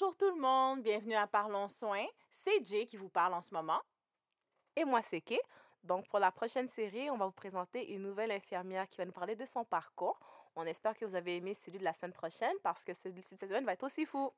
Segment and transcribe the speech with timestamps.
[0.00, 2.06] Bonjour tout le monde, bienvenue à Parlons Soins.
[2.30, 3.80] C'est Jay qui vous parle en ce moment.
[4.76, 5.40] Et moi, c'est Kay.
[5.82, 9.12] Donc, pour la prochaine série, on va vous présenter une nouvelle infirmière qui va nous
[9.12, 10.16] parler de son parcours.
[10.54, 13.24] On espère que vous avez aimé celui de la semaine prochaine parce que celui de
[13.24, 14.32] cette semaine va être aussi fou.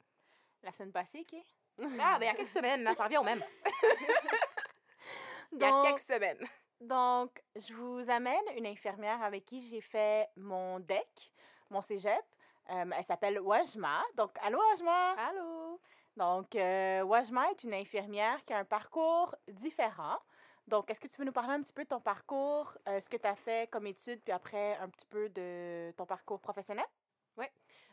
[0.63, 1.45] La semaine passée, Kay?
[2.01, 3.43] Ah, ben il y a quelques semaines, là, ça revient au même.
[5.53, 6.49] Il y a Donc- quelques semaines.
[6.81, 11.33] Donc, je vous amène une infirmière avec qui j'ai fait mon DEC,
[11.69, 12.25] mon cégep.
[12.71, 14.03] Euh, elle s'appelle Wajma.
[14.17, 15.11] Donc, allô Wajma?
[15.29, 15.81] Allô?
[16.17, 20.19] Donc, euh, Wajma est une infirmière qui a un parcours différent.
[20.67, 23.09] Donc, est-ce que tu veux nous parler un petit peu de ton parcours, euh, ce
[23.09, 26.87] que tu as fait comme études, puis après un petit peu de ton parcours professionnel?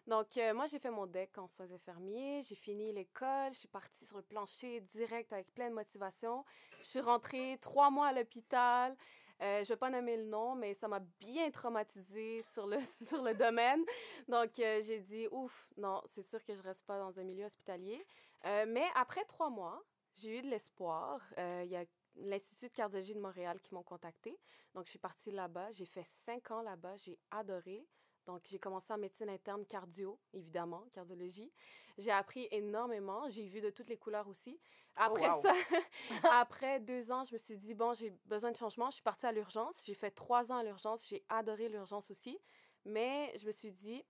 [0.07, 2.41] Donc, euh, moi, j'ai fait mon DEC en soins infirmiers.
[2.41, 3.51] J'ai fini l'école.
[3.51, 6.45] Je suis partie sur le plancher direct avec pleine motivation.
[6.79, 8.95] Je suis rentrée trois mois à l'hôpital.
[9.41, 12.77] Euh, je ne vais pas nommer le nom, mais ça m'a bien traumatisée sur le,
[13.05, 13.83] sur le domaine.
[14.27, 17.23] Donc, euh, j'ai dit, ouf, non, c'est sûr que je ne reste pas dans un
[17.23, 18.03] milieu hospitalier.
[18.45, 19.83] Euh, mais après trois mois,
[20.15, 21.21] j'ai eu de l'espoir.
[21.37, 21.85] Il y a
[22.15, 24.39] l'Institut de cardiologie de Montréal qui m'ont contacté.
[24.73, 25.69] Donc, je suis partie là-bas.
[25.71, 26.95] J'ai fait cinq ans là-bas.
[26.97, 27.85] J'ai adoré.
[28.27, 31.51] Donc, j'ai commencé en médecine interne cardio, évidemment, cardiologie.
[31.97, 33.29] J'ai appris énormément.
[33.29, 34.59] J'ai vu de toutes les couleurs aussi.
[34.97, 35.41] Après wow.
[35.41, 35.53] ça,
[36.41, 38.89] après deux ans, je me suis dit, bon, j'ai besoin de changement.
[38.89, 39.83] Je suis partie à l'urgence.
[39.85, 41.07] J'ai fait trois ans à l'urgence.
[41.07, 42.37] J'ai adoré l'urgence aussi.
[42.83, 44.03] Mais je me suis dit,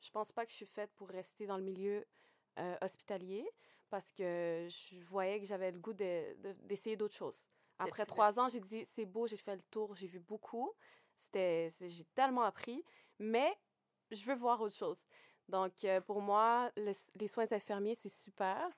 [0.00, 2.04] je pense pas que je suis faite pour rester dans le milieu
[2.58, 3.46] euh, hospitalier
[3.90, 7.48] parce que je voyais que j'avais le goût de- de- d'essayer d'autres choses.
[7.78, 10.72] Après trois ans, j'ai dit, c'est beau, j'ai fait le tour, j'ai vu beaucoup.
[11.34, 12.84] J'ai tellement appris,
[13.20, 13.56] mais
[14.10, 14.98] je veux voir autre chose.
[15.48, 18.68] Donc, euh, pour moi, le- les soins infirmiers, c'est super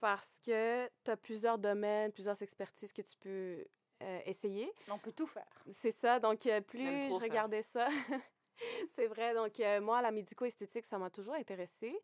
[0.00, 3.64] parce que tu as plusieurs domaines, plusieurs expertises que tu peux
[4.02, 4.70] euh, essayer.
[4.90, 5.48] On peut tout faire.
[5.72, 6.20] C'est ça.
[6.20, 7.20] Donc, euh, plus je faire.
[7.20, 7.88] regardais ça,
[8.94, 9.34] c'est vrai.
[9.34, 11.98] Donc, moi, la médico-esthétique, ça m'a toujours intéressée.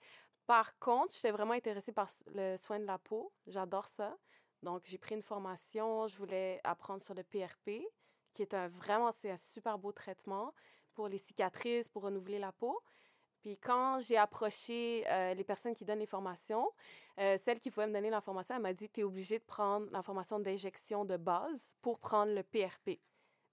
[0.46, 3.32] Par contre, j'étais vraiment intéressée par le soin de la peau.
[3.46, 4.16] J'adore ça.
[4.62, 6.06] Donc, j'ai pris une formation.
[6.06, 7.86] Je voulais apprendre sur le PRP,
[8.32, 10.52] qui est un vraiment, c'est un super beau traitement
[10.94, 12.80] pour les cicatrices, pour renouveler la peau.
[13.42, 16.70] Puis quand j'ai approché euh, les personnes qui donnent les formations,
[17.20, 19.86] euh, celle qui pouvait me donner l'information, elle m'a dit, tu es obligé de prendre
[19.92, 23.00] la formation d'injection de base pour prendre le PRP.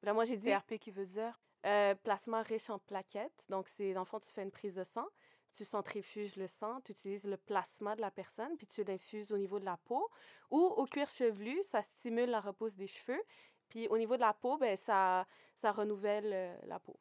[0.03, 1.37] Là, moi, j'ai dit, DRP qui veut dire?
[1.65, 3.47] euh, placement riche en plaquettes.
[3.49, 5.07] Donc, c'est, dans le fond, tu fais une prise de sang,
[5.51, 9.37] tu centrifuges le sang, tu utilises le plasma de la personne, puis tu l'infuses au
[9.37, 10.09] niveau de la peau.
[10.49, 13.21] Ou au cuir chevelu, ça stimule la repousse des cheveux.
[13.69, 15.25] Puis au niveau de la peau, ben, ça,
[15.55, 16.97] ça renouvelle euh, la peau.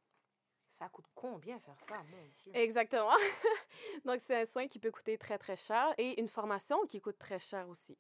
[0.70, 2.52] Ça coûte combien faire ça, mon Dieu?
[2.54, 3.10] Exactement.
[4.04, 7.18] Donc, c'est un soin qui peut coûter très, très cher et une formation qui coûte
[7.18, 7.98] très cher aussi.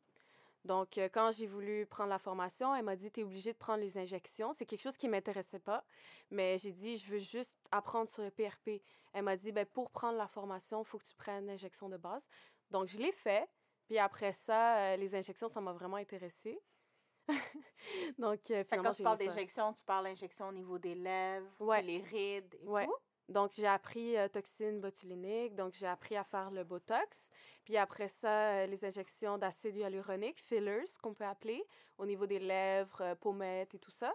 [0.64, 3.58] Donc, euh, quand j'ai voulu prendre la formation, elle m'a dit, tu es obligé de
[3.58, 4.52] prendre les injections.
[4.52, 5.84] C'est quelque chose qui ne m'intéressait pas,
[6.30, 8.82] mais j'ai dit, je veux juste apprendre sur le PRP.
[9.12, 11.96] Elle m'a dit, ben, pour prendre la formation, il faut que tu prennes l'injection de
[11.96, 12.28] base.
[12.70, 13.48] Donc, je l'ai fait.
[13.88, 16.60] Puis après ça, euh, les injections, ça m'a vraiment intéressée.
[18.18, 21.82] Donc, euh, finalement, quand tu parles d'injection, tu parles d'injection au niveau des lèvres, Ouais.
[21.82, 22.84] les rides et Ouais.
[22.84, 22.94] tout?
[23.28, 25.54] Donc, j'ai appris euh, toxine botuliниque.
[25.54, 27.30] Donc, j'ai appris à faire le Botox.
[27.64, 31.64] Puis après ça, euh, les injections d'acide hyaluronique, fillers, qu'on peut appeler,
[31.96, 34.12] au niveau des lèvres, euh, pommettes et tout ça.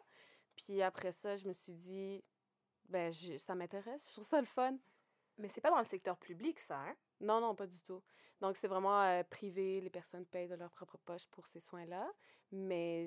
[0.57, 2.23] Puis après ça, je me suis dit,
[2.89, 4.05] ben, je- ça m'intéresse.
[4.09, 4.77] Je trouve ça le fun.
[5.37, 6.95] Mais c'est pas dans le secteur public, ça, hein?
[7.19, 8.01] Non, non, pas du tout.
[8.41, 9.81] Donc, c'est vraiment euh, privé.
[9.81, 12.07] Les personnes payent de leur propre poche pour ces soins-là.
[12.51, 13.05] Mais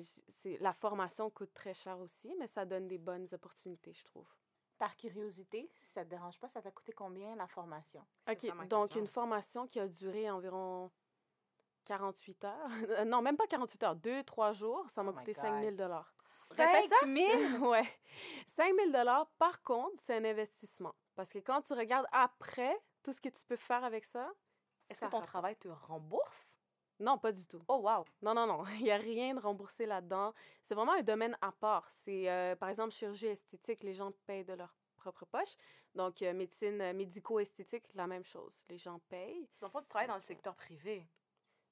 [0.59, 4.27] la formation coûte très cher aussi, mais ça donne des bonnes opportunités, je trouve.
[4.77, 8.05] Par curiosité, si ça te dérange pas, ça t'a coûté combien la formation?
[8.29, 8.99] OK, donc question.
[9.01, 10.91] une formation qui a duré environ
[11.85, 12.67] 48 heures.
[12.99, 14.89] Euh, non, même pas 48 heures, 2-3 jours.
[14.89, 15.41] Ça m'a Oh coûté God.
[15.41, 15.75] 5 000
[16.51, 16.95] Répète ça.
[17.01, 17.69] 5 000?
[17.69, 17.83] Ouais.
[18.47, 20.93] 5 000 Par contre, c'est un investissement.
[21.15, 24.31] Parce que quand tu regardes après tout ce que tu peux faire avec ça,
[24.89, 26.59] Est-ce que ton travail te rembourse?
[26.99, 27.63] Non, pas du tout.
[27.67, 28.03] Oh, wow!
[28.21, 28.65] Non, non, non.
[28.79, 30.33] Il n'y a rien de remboursé là-dedans.
[30.61, 31.89] C'est vraiment un domaine à part.
[31.89, 35.55] C'est, euh, par exemple, chirurgie esthétique, les gens payent de leur propre poche.
[35.95, 38.63] Donc, euh, médecine euh, médico-esthétique, la même chose.
[38.69, 39.47] Les gens payent.
[39.61, 41.07] Dans le fond, tu travailles dans le secteur privé.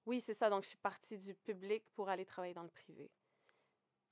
[0.05, 0.49] Oui, c'est ça.
[0.49, 3.11] Donc, je suis partie du public pour aller travailler dans le privé.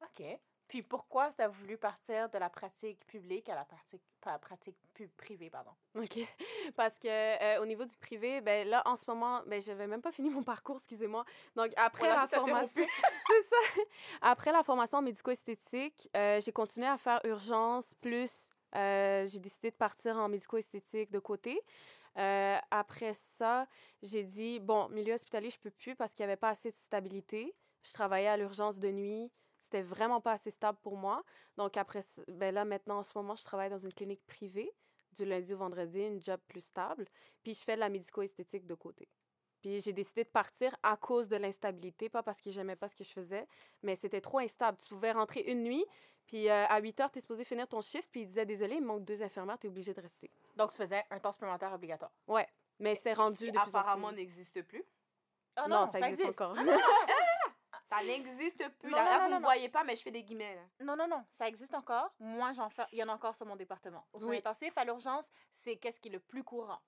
[0.01, 0.23] OK.
[0.67, 4.75] Puis pourquoi tu as voulu partir de la pratique publique à la pratique, pa- pratique
[4.93, 5.71] pu- privée, pardon?
[5.95, 6.17] OK.
[6.75, 9.85] Parce que euh, au niveau du privé, ben là, en ce moment, ben je n'avais
[9.87, 11.23] même pas fini mon parcours, excusez-moi.
[11.55, 12.83] Donc, après On l'a la formation...
[13.27, 13.81] c'est ça.
[14.21, 19.75] Après la formation médico-esthétique, euh, j'ai continué à faire urgence, plus euh, j'ai décidé de
[19.75, 21.61] partir en médico-esthétique de côté.
[22.17, 23.67] Euh, après ça,
[24.01, 26.75] j'ai dit, bon, milieu hospitalier, je peux plus parce qu'il n'y avait pas assez de
[26.75, 27.53] stabilité.
[27.83, 29.31] Je travaillais à l'urgence de nuit.
[29.75, 31.21] C'était vraiment pas assez stable pour moi.
[31.57, 31.99] Donc, après,
[32.29, 34.71] ben là, maintenant, en ce moment, je travaille dans une clinique privée
[35.11, 37.05] du lundi au vendredi, une job plus stable.
[37.43, 39.09] Puis, je fais de la médico-esthétique de côté.
[39.59, 42.95] Puis j'ai décidé de partir à cause de l'instabilité, pas parce que j'aimais pas ce
[42.95, 43.47] que je faisais,
[43.81, 44.77] mais c'était trop instable.
[44.77, 45.83] Tu pouvais rentrer une nuit,
[46.27, 48.75] puis euh, à 8 heures, tu es supposé finir ton shift, puis il disait Désolé,
[48.75, 50.29] il manque deux infirmières, tu es obligé de rester.
[50.55, 52.11] Donc, tu faisais un temps supplémentaire obligatoire.
[52.27, 52.47] Ouais,
[52.79, 54.85] mais c'est rendu Qui de apparemment n'existe plus.
[55.55, 56.55] Ah non, ça, existe, encore.
[57.85, 58.89] Ça n'existe plus.
[58.89, 60.55] Non, là, non, là, non, vous ne voyez pas, mais je fais des guillemets.
[60.55, 60.85] là.
[60.85, 62.11] Non, non, non, ça existe encore.
[62.19, 62.83] Moi, j'en fais.
[62.91, 64.03] Il y en a encore sur mon département.
[64.11, 64.37] Au soins Oui.
[64.37, 66.79] intensifs, à l'urgence, c'est qu'est-ce qui est le plus courant.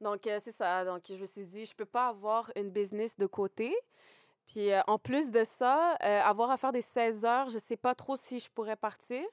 [0.00, 0.84] Donc, euh, c'est ça.
[0.84, 3.74] Donc, je me suis dit, je peux pas avoir une business de côté.
[4.46, 7.76] Puis, euh, en plus de ça, euh, avoir à faire des 16 heures, je sais
[7.76, 9.24] pas trop si je pourrais partir.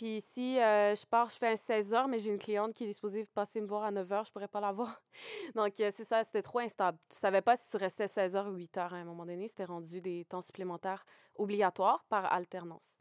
[0.00, 2.84] Puis, si euh, je pars, je fais un 16 heures, mais j'ai une cliente qui
[2.84, 5.02] est disposée de passer me voir à 9 heures, je pourrais pas la voir.
[5.54, 6.96] Donc, euh, c'est ça, c'était trop instable.
[7.10, 9.46] Tu savais pas si tu restais 16 heures ou 8 heures à un moment donné.
[9.46, 11.04] C'était rendu des temps supplémentaires
[11.34, 12.99] obligatoires par alternance.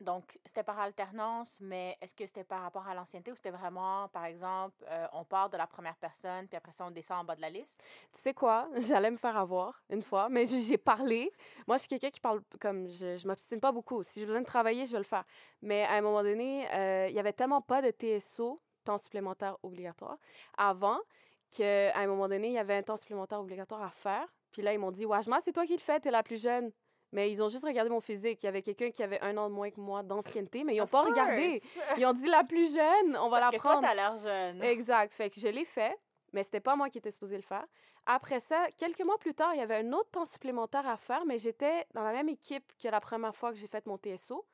[0.00, 4.08] Donc, c'était par alternance, mais est-ce que c'était par rapport à l'ancienneté ou c'était vraiment,
[4.08, 7.24] par exemple, euh, on part de la première personne, puis après ça, on descend en
[7.24, 7.82] bas de la liste?
[8.12, 8.68] Tu sais quoi?
[8.76, 11.32] J'allais me faire avoir une fois, mais j'ai parlé.
[11.66, 14.02] Moi, je suis quelqu'un qui parle comme je, je m'obstine pas beaucoup.
[14.02, 15.24] Si j'ai besoin de travailler, je vais le faire.
[15.62, 19.56] Mais à un moment donné, euh, il y avait tellement pas de TSO, temps supplémentaire
[19.62, 20.18] obligatoire,
[20.58, 20.98] avant
[21.50, 24.26] qu'à un moment donné, il y avait un temps supplémentaire obligatoire à faire.
[24.52, 26.70] Puis là, ils m'ont dit, Wajma, c'est toi qui le fais, t'es la plus jeune.
[27.16, 28.42] Mais ils ont juste regardé mon physique.
[28.42, 30.78] Il y avait quelqu'un qui avait un an de moins que moi d'ancienneté, mais ils
[30.78, 31.62] n'ont Of pas regardé.
[31.96, 33.86] Ils ont dit la plus jeune, on va Parce la que toi, prendre.
[33.88, 34.62] t'as l'air jeune.
[34.62, 35.14] Exact.
[35.14, 35.98] Fait que je l'ai fait,
[36.34, 37.64] mais c'était pas moi qui étais supposé le faire.
[38.04, 41.24] Après ça, quelques mois plus tard, il y avait un autre temps supplémentaire à faire,
[41.24, 44.44] mais j'étais dans la même équipe que la première fois que j'ai fait mon TSO.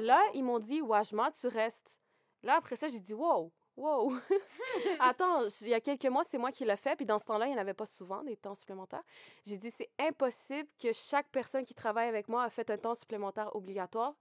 [0.00, 2.00] Là, ils m'ont dit, Wajma, tu restes.
[2.42, 4.12] Là, après ça, j'ai dit, wow, wow.
[5.00, 7.46] Attends, il y a quelques mois, c'est moi qui l'ai fait, puis dans ce temps-là,
[7.46, 9.02] il n'y en avait pas souvent des temps supplémentaires.
[9.44, 12.94] J'ai dit, c'est impossible que chaque personne qui travaille avec moi a fait un temps
[12.94, 14.14] supplémentaire obligatoire.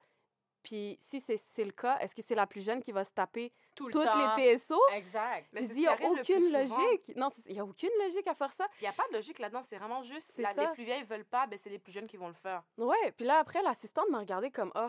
[0.64, 3.52] Puis si c'est le cas, est-ce que c'est la plus jeune qui va se taper
[3.76, 4.36] Tout le toutes temps.
[4.36, 4.78] les TSO?
[4.94, 5.48] Exact.
[5.54, 7.16] Mais il n'y a aucune logique.
[7.16, 8.68] Non, il n'y a aucune logique à faire ça.
[8.80, 9.62] Il n'y a pas de logique là-dedans.
[9.64, 10.66] C'est vraiment juste la- ça.
[10.66, 12.62] les plus vieilles veulent pas, ben c'est les plus jeunes qui vont le faire.
[12.78, 14.80] Ouais, puis là, après, l'assistante m'a regardé comme, oh,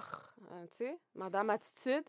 [0.53, 2.05] euh, tu sais, madame attitude.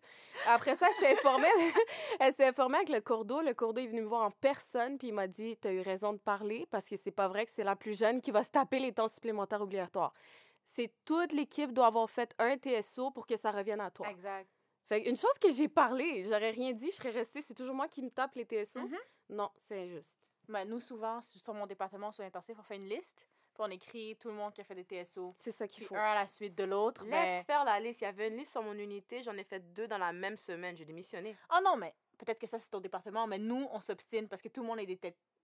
[0.48, 1.48] Après ça, elle s'est informée,
[2.20, 3.42] elle s'est informée avec le cours d'eau.
[3.42, 5.72] Le cours d'eau est venu me voir en personne, puis il m'a dit, tu as
[5.72, 8.32] eu raison de parler, parce que c'est pas vrai que c'est la plus jeune qui
[8.32, 10.14] va se taper les temps supplémentaires obligatoires.
[10.64, 14.10] C'est toute l'équipe doit avoir fait un TSO pour que ça revienne à toi.
[14.10, 14.48] Exact.
[14.86, 17.88] Fait une chose que j'ai parlé, j'aurais rien dit, je serais restée, c'est toujours moi
[17.88, 18.82] qui me tape les TSO.
[18.82, 18.98] Mhm.
[19.30, 20.32] Non, c'est injuste.
[20.50, 24.18] Ben, nous, souvent, sur mon département, sur intensif, on fait une liste, puis on écrit
[24.18, 25.96] tout le monde qui a fait des TSO, C'est ça qu'il faut.
[25.96, 27.06] un à la suite de l'autre.
[27.06, 27.46] Laisse Ben...
[27.46, 28.02] faire la liste.
[28.02, 29.24] Il y avait une liste sur mon unité.
[29.24, 30.76] J'en ai fait deux dans la même semaine.
[30.76, 31.36] J'ai démissionné.
[31.50, 34.50] Ah non, mais peut-être que ça, c'est ton département, mais nous, on s'obstine parce que
[34.50, 34.84] tout le monde a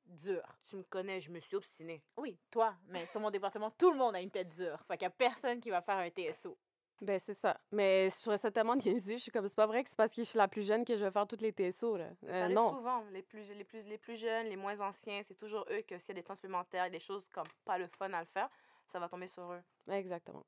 [0.09, 0.57] dures.
[0.68, 2.04] Tu me connais, je me suis obstinée.
[2.18, 4.80] Oui, toi, mais sur mon département, tout le monde a une tête dure.
[4.81, 6.57] Fait qu'il n'y a personne qui va faire un TSO.
[7.01, 7.56] Ben, c'est ça.
[7.71, 9.18] Mais je trouvais ça tellement niaiseux.
[9.18, 10.83] Je suis comme, c'est pas vrai que c'est parce que je suis la plus jeune
[10.83, 12.09] que je vais faire toutes les TSO, là.
[12.24, 12.74] Ça Euh, arrive non.
[12.74, 13.04] souvent.
[13.12, 16.10] Les plus, les, plus, les plus jeunes, les moins anciens, c'est toujours eux que s'il
[16.10, 18.50] y a des temps supplémentaires, des choses comme pas le fun à le faire,
[18.88, 19.62] ça va tomber sur eux.
[19.92, 20.44] Exactement.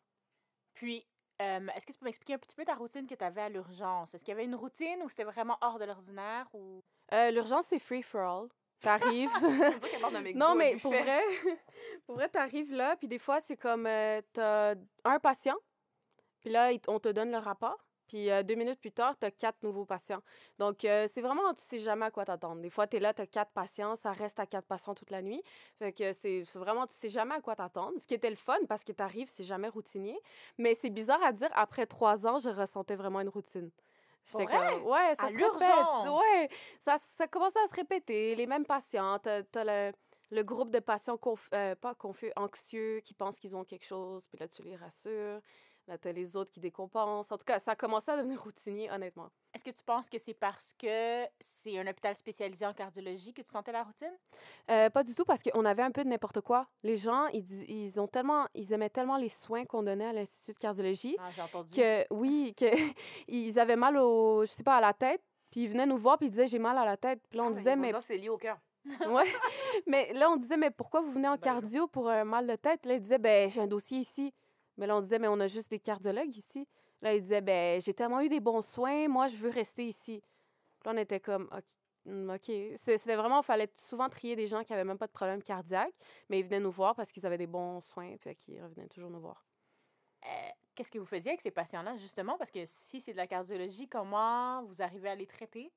[0.74, 1.06] Puis,
[1.42, 3.50] euh, est-ce que tu peux m'expliquer un petit peu ta routine que tu avais à
[3.50, 4.16] l'urgence?
[4.16, 6.48] Est-ce qu'il y avait une routine ou c'était vraiment hors de l'ordinaire?
[6.54, 6.84] Ou...
[7.14, 8.50] Euh, L'urgence, c'est free for all.
[8.82, 9.30] T'arrives.
[10.36, 11.22] Non, mais pour vrai,
[12.06, 15.58] pour vrai, t'arrives là, puis des fois, c'est comme, euh, t'as un patient,
[16.42, 17.78] puis là, on te donne le rapport,
[18.08, 20.22] puis euh, deux minutes plus tard, t'as quatre nouveaux patients.
[20.58, 22.62] Donc, euh, c'est vraiment, tu sais jamais à quoi t'attendre.
[22.62, 25.42] Des fois, t'es là, t'as quatre patients, ça reste à quatre patients toute la nuit.
[25.78, 27.94] Fait que c'est c'est vraiment, tu sais jamais à quoi t'attendre.
[28.00, 30.18] Ce qui était le fun, parce que t'arrives, c'est jamais routinier.
[30.58, 33.70] Mais c'est bizarre à dire, après trois ans, je ressentais vraiment une routine.
[34.32, 34.74] J'étais vrai?
[34.74, 35.38] comme, ouais, ça À se répète.
[35.38, 36.08] l'urgence?
[36.20, 38.36] Ouais, ça, ça commençait à se répéter.
[38.36, 39.94] Les mêmes patients, t'as t'as le,
[40.32, 44.28] le groupe de patients, conf- euh, pas confus, anxieux, qui pensent qu'ils ont quelque chose,
[44.28, 45.42] puis là, tu les rassures.
[45.90, 47.32] Là, t'as les autres qui décompensent.
[47.32, 49.30] En tout cas, ça a commencé à devenir routinier, honnêtement.
[49.56, 53.42] Est-ce que tu penses que c'est parce que c'est un hôpital spécialisé en cardiologie que
[53.42, 54.14] tu sentais la routine?
[54.70, 56.68] Euh, pas du tout, parce qu'on avait un peu de n'importe quoi.
[56.84, 60.54] Les gens, ils, ils, ont tellement, ils aimaient tellement les soins qu'on donnait à l'Institut
[60.54, 61.74] de cardiologie Ah, j'ai entendu.
[61.74, 62.66] que, oui, que
[63.28, 65.24] ils avaient mal au, je sais pas, à la tête.
[65.50, 67.20] Puis ils venaient nous voir, puis ils disaient, j'ai mal à la tête.
[67.28, 68.60] Puis là, on Ah, disait, ils mais c'est lié au cœur.
[69.10, 69.26] Ouais.
[69.88, 72.56] Mais là, on disait, mais pourquoi vous venez en Ben cardio pour un mal de
[72.56, 72.86] tête?
[72.86, 74.32] Là, il disait, ben, j'ai un dossier ici.
[74.80, 76.68] Mais là, on disait, mais on a juste des cardiologues ici.
[77.02, 80.22] Là, il disait, ben, j'ai tellement eu des bons soins, moi, je veux rester ici.
[80.86, 81.64] Là, on était comme, OK.
[82.06, 82.52] mm, OK.
[82.76, 85.94] C'était vraiment, il fallait souvent trier des gens qui avaient même pas de problème cardiaque,
[86.30, 89.10] mais ils venaient nous voir parce qu'ils avaient des bons soins, puis qu'ils revenaient toujours
[89.12, 89.46] nous voir.
[90.26, 92.38] Euh, Qu'est-ce que vous faisiez avec ces patients-là, justement?
[92.38, 95.74] Parce que si c'est de la cardiologie, comment vous arrivez à les traiter?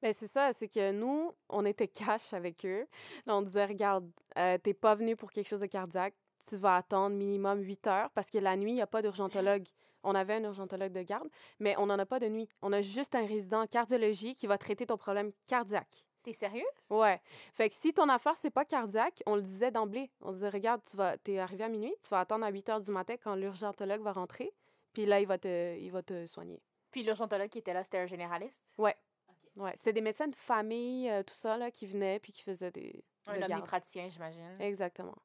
[0.00, 2.86] Ben c'est ça, c'est que nous, on était cash avec eux.
[3.26, 6.14] Là, on disait, regarde, euh, t'es pas venu pour quelque chose de cardiaque,
[6.46, 9.66] tu vas attendre minimum 8 heures parce que la nuit, il n'y a pas d'urgentologue.
[10.02, 12.48] On avait un urgentologue de garde, mais on n'en a pas de nuit.
[12.62, 16.06] On a juste un résident en cardiologie qui va traiter ton problème cardiaque.
[16.22, 16.64] T'es sérieuse?
[16.90, 17.20] Ouais.
[17.52, 20.10] Fait que si ton affaire, c'est pas cardiaque, on le disait d'emblée.
[20.20, 22.80] On disait, regarde, tu vas, t'es arrivé à minuit, tu vas attendre à 8 heures
[22.80, 24.52] du matin quand l'urgentologue va rentrer,
[24.92, 26.62] puis là, il va te, il va te soigner.
[26.90, 28.74] Puis l'urgentologue qui était là, c'était un généraliste?
[28.78, 28.96] Ouais.
[29.56, 29.72] Ouais.
[29.76, 33.04] C'était des médecins de famille, euh, tout ça, là, qui venaient puis qui faisaient des.
[33.26, 34.54] Un omnipraticien, j'imagine.
[34.60, 35.16] Exactement.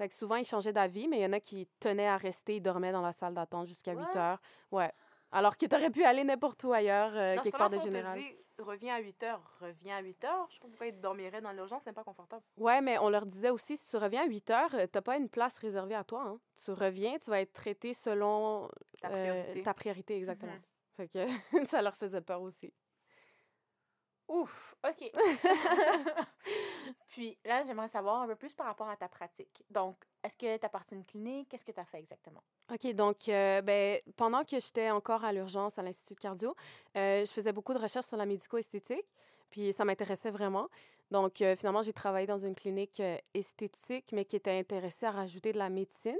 [0.00, 2.56] Fait que souvent, ils changeaient d'avis, mais il y en a qui tenaient à rester,
[2.56, 4.16] ils dormaient dans la salle d'attente jusqu'à 8 What?
[4.16, 4.40] heures.
[4.70, 4.90] Ouais.
[5.30, 7.84] Alors que t'aurais pu aller n'importe où ailleurs, euh, Dans quelque part de si on
[7.84, 8.18] te général.
[8.18, 11.42] dit reviens à 8 heures, reviens à 8 heures, je sais pas pourquoi ils dormiraient
[11.42, 12.42] dans l'urgence, c'est pas confortable.
[12.56, 15.18] Ouais, mais on leur disait aussi, si tu reviens à 8 heures, euh, t'as pas
[15.18, 16.22] une place réservée à toi.
[16.22, 16.40] Hein.
[16.64, 18.70] Tu reviens, tu vas être traité selon
[19.02, 20.52] Ta euh, ta priorité, exactement.
[20.52, 20.62] Mhm.
[20.96, 21.26] Fait que
[21.68, 22.72] ça leur faisait peur aussi.
[24.30, 25.10] Ouf, OK.
[27.08, 29.64] Puis là, j'aimerais savoir un peu plus par rapport à ta pratique.
[29.68, 31.48] Donc, est-ce que tu as parti d'une clinique?
[31.48, 32.40] Qu'est-ce que tu as fait exactement?
[32.72, 36.54] OK, donc, euh, ben, pendant que j'étais encore à l'urgence à l'Institut de cardio,
[36.96, 39.04] euh, je faisais beaucoup de recherches sur la médico-esthétique,
[39.50, 40.68] puis ça m'intéressait vraiment.
[41.10, 43.02] Donc, euh, finalement, j'ai travaillé dans une clinique
[43.34, 46.14] esthétique, mais qui était intéressée à rajouter de la médecine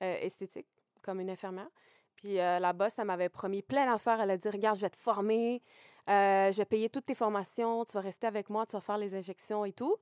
[0.00, 0.68] esthétique,
[1.02, 1.68] comme une infirmière.
[2.14, 4.20] Puis là-bas, ça m'avait promis plein d'affaires.
[4.20, 5.60] Elle a dit, regarde, je vais te former,
[6.08, 8.98] euh, je vais payer toutes tes formations, tu vas rester avec moi, tu vas faire
[8.98, 9.96] les injections et tout.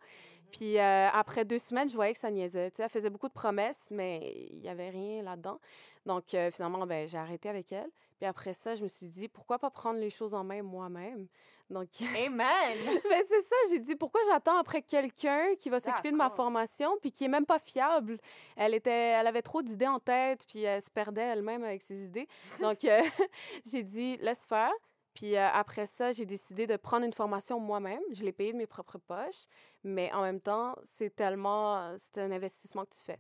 [0.53, 2.71] Puis euh, après deux semaines, je voyais que ça niaisait.
[2.71, 5.61] Tu sais, elle faisait beaucoup de promesses, mais il n'y avait rien là-dedans.
[6.07, 7.91] Donc euh, finalement, ben, j'ai arrêté avec elle.
[8.19, 11.29] Puis après ça, je me suis dit, pourquoi pas prendre les choses en main moi-même?
[11.71, 11.89] Donc,
[12.27, 12.79] Amen!
[13.09, 16.97] ben, c'est ça, j'ai dit, pourquoi j'attends après quelqu'un qui va s'occuper de ma formation
[17.01, 18.19] puis qui est même pas fiable?
[18.57, 22.05] Elle, était, elle avait trop d'idées en tête puis elle se perdait elle-même avec ses
[22.07, 22.27] idées.
[22.61, 23.03] Donc, euh,
[23.71, 24.73] j'ai dit, laisse faire.
[25.19, 28.01] Puis euh, après ça, j'ai décidé de prendre une formation moi-même.
[28.13, 29.47] Je l'ai payée de mes propres poches.
[29.83, 31.97] Mais en même temps, c'est tellement...
[31.99, 33.19] C'est un investissement que tu fais.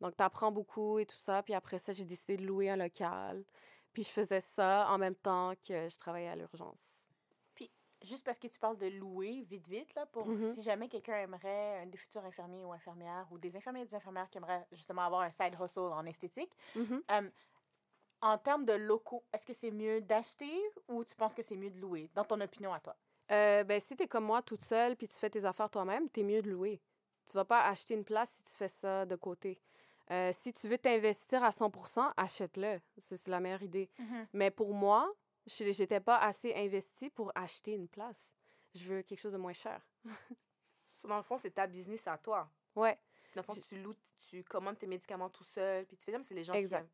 [0.00, 1.42] Donc, tu apprends beaucoup et tout ça.
[1.42, 3.44] Puis après ça, j'ai décidé de louer un local.
[3.92, 7.08] Puis je faisais ça en même temps que je travaillais à l'urgence.
[8.04, 10.42] Juste parce que tu parles de louer, vite, vite, là, pour Mhm.
[10.42, 13.94] si jamais quelqu'un aimerait, un des futurs infirmiers ou infirmières, ou des infirmiers et des
[13.94, 17.00] infirmières qui aimeraient justement avoir un side hustle en esthétique, Mhm.
[18.22, 20.50] En termes de locaux, est-ce que c'est mieux d'acheter
[20.88, 22.96] ou tu penses que c'est mieux de louer, dans ton opinion à toi?
[23.30, 26.08] Euh, ben, si tu es comme moi, toute seule, puis tu fais tes affaires toi-même,
[26.10, 26.80] tu es mieux de louer.
[27.24, 29.60] Tu vas pas acheter une place si tu fais ça de côté.
[30.10, 32.80] Euh, si tu veux t'investir à 100% achète-le.
[32.98, 33.88] C'est la meilleure idée.
[34.32, 35.10] Mais pour moi,
[35.46, 38.36] je n'étais pas assez investie pour acheter une place.
[38.74, 39.80] Je veux quelque chose de moins cher.
[41.04, 42.50] Dans le fond, c'est ta business à toi.
[42.74, 42.98] Ouais,
[43.34, 43.94] Dans le fond, tu loues,
[44.28, 46.82] tu commandes tes médicaments tout seul, puis tu fais mais c'est les gens Exact.
[46.86, 46.90] qui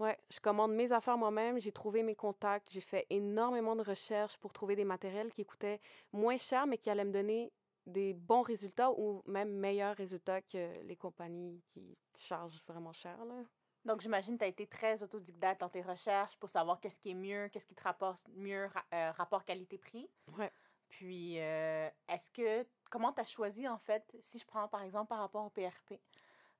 [0.00, 0.18] ouais.
[0.30, 4.52] Je commande mes affaires moi-même, j'ai trouvé mes contacts, j'ai fait énormément de recherches pour
[4.52, 5.80] trouver des matériels qui coûtaient
[6.12, 7.52] moins cher, mais qui allaient me donner
[7.86, 13.24] des bons résultats ou même meilleurs résultats que les compagnies qui chargent vraiment cher.
[13.24, 13.34] Là.
[13.84, 17.10] Donc, j'imagine que tu as été très autodidacte dans tes recherches pour savoir qu'est-ce qui
[17.10, 20.10] est mieux, qu'est-ce qui te rapporte mieux, ra- euh, rapport qualité-prix.
[20.36, 20.52] Ouais.
[20.90, 25.08] Puis, euh, est-ce que, comment tu as choisi, en fait, si je prends par exemple
[25.08, 25.94] par rapport au PRP,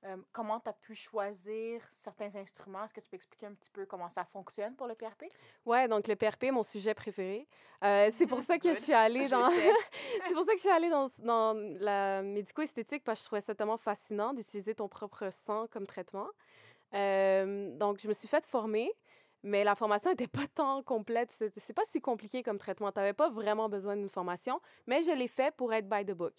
[0.03, 2.83] euh, comment tu as pu choisir certains instruments?
[2.85, 5.25] Est-ce que tu peux expliquer un petit peu comment ça fonctionne pour le PRP?
[5.65, 7.47] Ouais, donc le PRP est mon sujet préféré.
[7.83, 9.49] Euh, c'est pour ça que je suis allée dans...
[10.27, 13.41] c'est pour ça que je suis allée dans, dans la médico-esthétique parce que je trouvais
[13.41, 16.27] ça tellement fascinant d'utiliser ton propre sang comme traitement.
[16.93, 18.91] Euh, donc, je me suis fait former,
[19.43, 21.31] mais la formation n'était pas tant complète.
[21.31, 22.91] C'est c'est pas si compliqué comme traitement.
[22.91, 26.13] Tu n'avais pas vraiment besoin d'une formation, mais je l'ai fait pour être by the
[26.13, 26.33] book.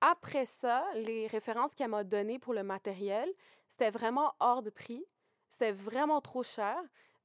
[0.00, 3.32] Après ça, les références qu'elle m'a données pour le matériel,
[3.68, 5.04] c'était vraiment hors de prix.
[5.48, 6.76] C'était vraiment trop cher.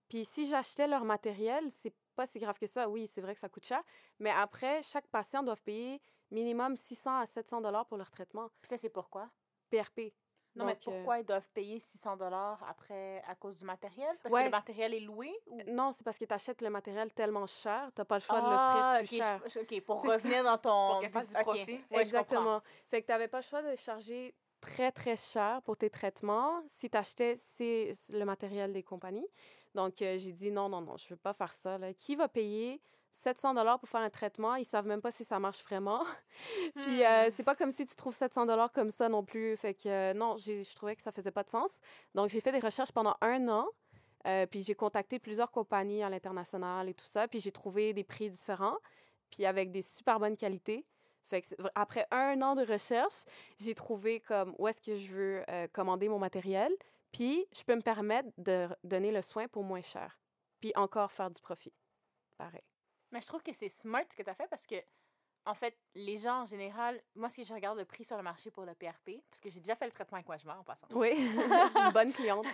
[0.08, 2.90] Puis si j'achetais leur matériel, c'est pas si grave que ça.
[2.90, 3.82] Oui, c'est vrai que ça coûte cher.
[4.20, 6.02] Mais après, chaque patient doit payer
[6.32, 8.50] minimum 600 à 700 dollars pour leur traitement.
[8.62, 9.30] Puis ça, c'est pourquoi?
[9.70, 10.14] PRP.
[10.56, 14.18] Non, mais Donc, euh, pourquoi ils doivent payer 600 dollars après à cause du matériel?
[14.22, 15.32] Parce que le matériel est loué?
[15.48, 15.60] Ou...
[15.68, 18.42] Non, c'est parce que tu achètes le matériel tellement cher, tu pas le choix Ah,
[18.42, 19.42] de l'offrir plus ok, cher.
[19.48, 20.88] je- OK, pour revenir dans ton...
[20.92, 21.82] Pour qu'elle fasse du profit.
[21.92, 22.02] ouais.
[22.02, 22.62] Exactement.
[22.88, 26.62] Fait que tu n'avais pas le choix de charger très, très cher pour tes traitements
[26.68, 27.36] si tu achetais
[28.10, 29.28] le matériel des compagnies.
[29.74, 31.78] Donc, euh, j'ai dit non, non, non, je ne veux pas faire ça.
[31.78, 31.94] là.
[31.94, 34.56] Qui va payer 700 dollars pour faire un traitement?
[34.56, 36.04] Ils savent même pas si ça marche vraiment.
[36.76, 37.32] Puis, euh, Hmm.
[37.36, 39.56] c'est pas comme si tu trouves 700 dollars comme ça non plus.
[39.58, 41.80] Fait que euh, non, je trouvais que ça faisait pas de sens.
[42.16, 43.68] Donc, j'ai fait des recherches pendant un an.
[44.28, 47.28] Euh, puis j'ai contacté plusieurs compagnies à l'international et tout ça.
[47.28, 48.78] Puis j'ai trouvé des prix différents,
[49.32, 50.86] puis avec des super bonnes qualités.
[51.24, 53.24] Fait que après un an de recherche,
[53.58, 56.72] j'ai trouvé comme où est-ce que je veux euh, commander mon matériel.
[57.12, 60.20] Puis je peux me permettre de donner le soin pour moins cher.
[60.60, 61.74] Puis encore faire du profit.
[62.38, 62.62] Pareil.
[63.12, 64.76] Mais je trouve que c'est smart ce que tu as fait parce que,
[65.46, 68.52] en fait, les gens en général, moi, si je regarde le prix sur le marché
[68.52, 70.88] pour le PRP, parce que j'ai déjà fait le traitement je en passant.
[70.92, 71.12] Oui,
[71.76, 72.46] une bonne cliente.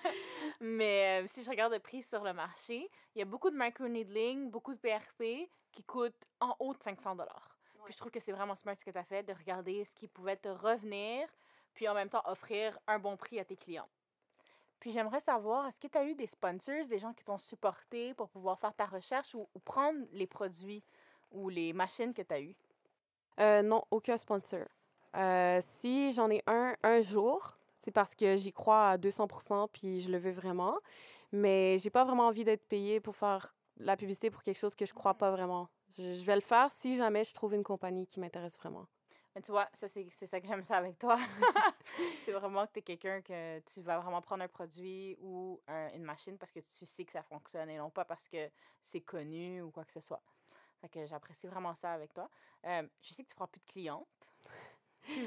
[0.60, 3.56] Mais euh, si je regarde le prix sur le marché, il y a beaucoup de
[3.56, 7.56] microneedling, beaucoup de PRP qui coûtent en haut de 500 dollars.
[7.84, 9.94] Puis je trouve que c'est vraiment smart ce que tu as fait, de regarder ce
[9.94, 11.28] qui pouvait te revenir,
[11.72, 13.88] puis en même temps offrir un bon prix à tes clients.
[14.80, 18.14] Puis j'aimerais savoir, est-ce que tu as eu des sponsors, des gens qui t'ont supporté
[18.14, 20.84] pour pouvoir faire ta recherche ou, ou prendre les produits
[21.30, 22.56] ou les machines que tu as eues?
[23.40, 24.66] Euh, non, aucun sponsor.
[25.16, 30.00] Euh, si j'en ai un un jour, c'est parce que j'y crois à 200% puis
[30.00, 30.76] je le veux vraiment.
[31.32, 34.86] Mais j'ai pas vraiment envie d'être payée pour faire la publicité pour quelque chose que
[34.86, 35.68] je crois pas vraiment.
[35.90, 38.86] Je, je vais le faire si jamais je trouve une compagnie qui m'intéresse vraiment.
[39.36, 41.14] Mais tu vois, ça, c'est ça que j'aime ça avec toi.
[42.22, 45.92] c'est vraiment que tu es quelqu'un que tu vas vraiment prendre un produit ou un-
[45.92, 48.50] une machine parce que tu sais que ça fonctionne et non pas parce que
[48.80, 50.22] c'est connu ou quoi que ce soit.
[50.80, 52.30] Fait que j'apprécie vraiment ça avec toi.
[52.64, 54.32] Euh, je sais que tu prends plus de clientes.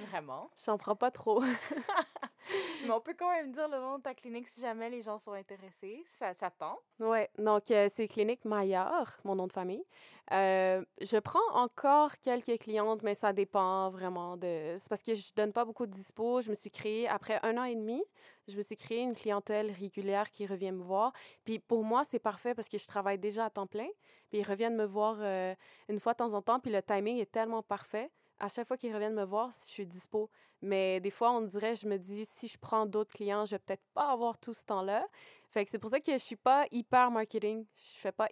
[0.09, 0.49] Vraiment.
[0.65, 1.41] J'en prends pas trop.
[2.85, 5.17] Mais on peut quand même dire le nom de ta clinique si jamais les gens
[5.17, 6.01] sont intéressés.
[6.05, 6.79] Ça, ça tente.
[6.99, 9.83] Ouais, donc euh, c'est Clinique Maillard, mon nom de famille.
[10.31, 14.75] Euh, je prends encore quelques clientes, mais ça dépend vraiment de.
[14.77, 16.41] C'est parce que je donne pas beaucoup de dispo.
[16.41, 18.03] Je me suis créée, après un an et demi,
[18.47, 21.13] je me suis créée une clientèle régulière qui revient me voir.
[21.45, 23.87] Puis pour moi, c'est parfait parce que je travaille déjà à temps plein.
[24.29, 25.55] Puis ils reviennent me voir euh,
[25.87, 26.59] une fois de temps en temps.
[26.59, 28.11] Puis le timing est tellement parfait.
[28.39, 30.29] À chaque fois qu'ils reviennent me voir, je suis dispo.
[30.61, 33.59] Mais des fois, on dirait, je me dis, si je prends d'autres clients, je vais
[33.59, 35.07] peut-être pas avoir tout ce temps-là.
[35.49, 37.65] Fait que c'est pour ça que je suis pas hyper marketing.
[37.75, 38.29] Je fais pas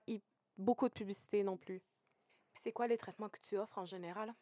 [0.58, 1.80] beaucoup de publicité non plus.
[2.54, 4.34] Puis c'est quoi les traitements que tu offres en général?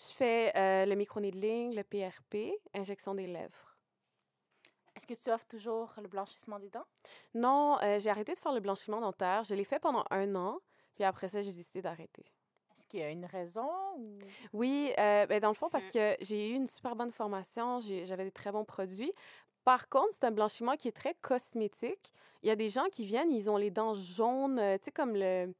[0.00, 3.76] Je fais euh, le microneedling, le PRP, injection des lèvres.
[4.94, 6.86] Est-ce que tu offres toujours le blanchissement des dents?
[7.34, 9.44] Non, euh, j'ai arrêté de faire le blanchiment dentaire.
[9.44, 10.58] Je l'ai fait pendant un an,
[10.94, 12.24] puis après ça, j'ai décidé d'arrêter.
[12.72, 13.68] Est-ce qu'il y a une raison?
[13.96, 14.18] Ou...
[14.52, 18.24] Oui, euh, ben dans le fond, parce que j'ai eu une super bonne formation, j'avais
[18.24, 19.12] des très bons produits.
[19.64, 22.12] Par contre, c'est un blanchiment qui est très cosmétique.
[22.42, 24.92] Il y a des gens qui viennent, ils ont les dents jaunes, euh, tu sais,
[24.92, 25.52] comme le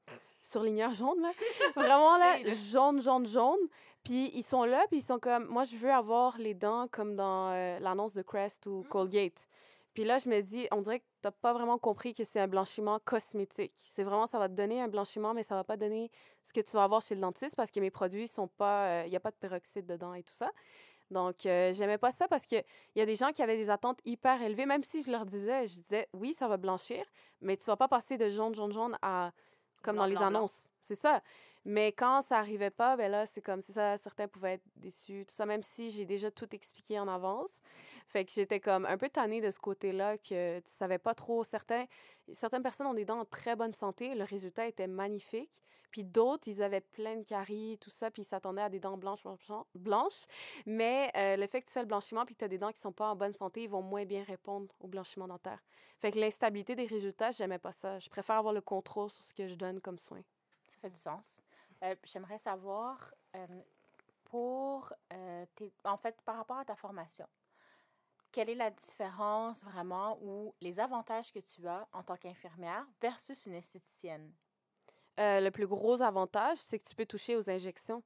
[0.42, 1.30] surligneur jaune, là.
[1.76, 2.38] Vraiment, là,
[2.72, 3.58] jaune, jaune, jaune.
[4.04, 7.16] Puis ils sont là, puis ils sont comme, moi, je veux avoir les dents comme
[7.16, 9.46] dans euh, l'annonce de Crest ou Colgate.
[9.92, 12.48] Puis là, je me dis, on dirait que t'as pas vraiment compris que c'est un
[12.48, 13.74] blanchiment cosmétique.
[13.76, 16.10] C'est vraiment, ça va te donner un blanchiment, mais ça va pas donner
[16.42, 19.12] ce que tu vas avoir chez le dentiste parce que mes produits sont pas, il
[19.12, 20.50] y a pas de peroxyde dedans et tout ça.
[21.10, 22.62] Donc, euh, j'aimais pas ça parce qu'il
[22.96, 25.66] y a des gens qui avaient des attentes hyper élevées, même si je leur disais,
[25.66, 27.02] je disais, oui, ça va blanchir,
[27.40, 29.32] mais tu vas pas passer de jaune, jaune, jaune à
[29.82, 30.26] comme Blanc, dans les blanc.
[30.26, 30.70] annonces.
[30.80, 31.22] C'est ça.
[31.68, 35.26] Mais quand ça arrivait pas, ben là, c'est comme, c'est ça, certains pouvaient être déçus,
[35.28, 37.60] tout ça, même si j'ai déjà tout expliqué en avance.
[38.06, 41.44] Fait que j'étais comme un peu tannée de ce côté-là, que tu savais pas trop.
[41.44, 41.84] Certains,
[42.32, 45.62] certaines personnes ont des dents en très bonne santé, le résultat était magnifique.
[45.90, 48.96] Puis d'autres, ils avaient plein de caries, tout ça, puis ils s'attendaient à des dents
[48.96, 50.24] blanches, blanches, blanches.
[50.64, 52.72] Mais euh, le fait que tu fais le blanchiment puis que tu as des dents
[52.72, 55.62] qui sont pas en bonne santé, ils vont moins bien répondre au blanchiment dentaire.
[55.98, 57.98] Fait que l'instabilité des résultats, j'aimais pas ça.
[57.98, 60.22] Je préfère avoir le contrôle sur ce que je donne comme soin.
[60.66, 61.42] Ça fait du sens.
[61.84, 63.46] Euh, J'aimerais savoir, euh,
[64.24, 65.46] pour euh,
[65.84, 67.26] en fait, par rapport à ta formation,
[68.32, 73.46] quelle est la différence vraiment ou les avantages que tu as en tant qu'infirmière versus
[73.46, 74.32] une esthéticienne?
[75.16, 78.04] Le plus gros avantage, c'est que tu peux toucher aux injections.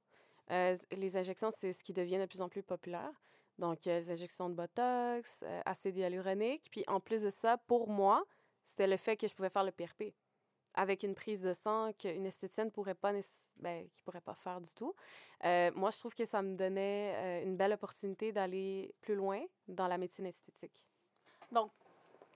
[0.49, 3.13] Les injections, c'est ce qui devient de plus en plus populaire.
[3.59, 6.71] Donc, les injections de Botox, acide hyaluronique.
[6.71, 8.25] Puis, en plus de ça, pour moi,
[8.65, 10.15] c'était le fait que je pouvais faire le PRP
[10.75, 13.13] avec une prise de sang qu'une esthéticienne pourrait pas
[13.57, 14.95] ben, qui pourrait pas faire du tout.
[15.45, 19.41] Euh, moi, je trouve que ça me donnait euh, une belle opportunité d'aller plus loin
[19.69, 20.87] dans la médecine esthétique.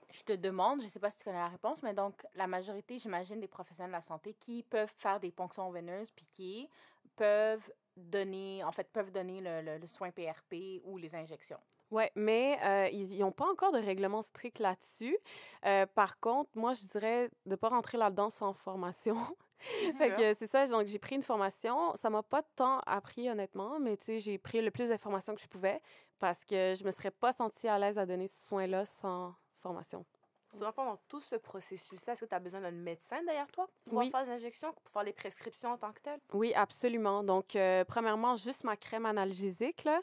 [0.09, 2.47] Je te demande, je ne sais pas si tu connais la réponse, mais donc la
[2.47, 6.69] majorité, j'imagine, des professionnels de la santé qui peuvent faire des ponctions veineuses piquées
[7.15, 11.59] peuvent donner, en fait, peuvent donner le- le soin PRP ou les injections.
[11.91, 15.17] Oui, mais euh, ils n'ont pas encore de règlement strict là-dessus.
[15.65, 19.15] Euh, par contre, moi, je dirais de ne pas rentrer là-dedans sans formation.
[19.91, 21.95] c'est ça, donc j'ai pris une formation.
[21.95, 25.41] Ça m'a pas tant appris, honnêtement, mais tu sais, j'ai pris le plus d'informations que
[25.41, 25.81] je pouvais
[26.19, 30.05] parce que je me serais pas sentie à l'aise à donner ce soin-là sans formation.
[30.51, 33.67] Sur fond, dans tout ce processus-là, est-ce que tu as besoin d'un médecin derrière toi
[33.67, 34.11] pour pouvoir Oui.
[34.11, 36.19] faire des injections, pour faire les prescriptions en tant que telles?
[36.33, 37.23] Oui, absolument.
[37.23, 39.99] Donc, euh, premièrement, juste ma crème analgésique, là.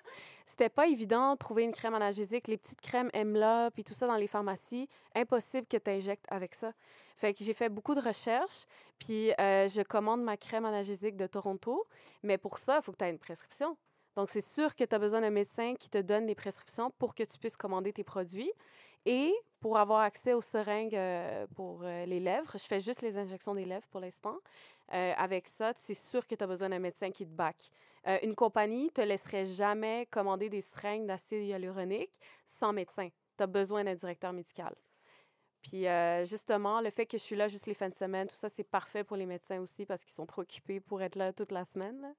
[0.46, 2.46] C'était pas évident de trouver une crème analgésique.
[2.48, 6.54] Les petites crèmes Emla, puis tout ça dans les pharmacies, impossible que tu injectes avec
[6.54, 6.72] ça.
[7.16, 8.64] Fait que j'ai fait beaucoup de recherches,
[8.98, 11.86] puis euh, je commande ma crème analgésique de Toronto.
[12.22, 13.76] Mais pour ça, il faut que tu aies une prescription.
[14.16, 17.14] Donc, c'est sûr que tu as besoin d'un médecin qui te donne des prescriptions pour
[17.14, 18.52] que tu puisses commander tes produits.
[19.06, 23.16] Et pour avoir accès aux seringues euh, pour euh, les lèvres, je fais juste les
[23.16, 24.36] injections des lèvres pour l'instant.
[24.92, 27.56] Euh, avec ça, c'est sûr que tu as besoin d'un médecin qui te back.
[28.22, 32.12] Une compagnie te laisserait jamais commander des seringues d'acide hyaluronique
[32.44, 33.08] sans médecin.
[33.38, 34.74] Tu as besoin d'un directeur médical.
[35.62, 35.86] Puis
[36.24, 38.64] justement, le fait que je suis là juste les fins de semaine, tout ça, c'est
[38.64, 41.64] parfait pour les médecins aussi parce qu'ils sont trop occupés pour être là toute la
[41.64, 41.98] semaine.
[42.02, 42.12] là.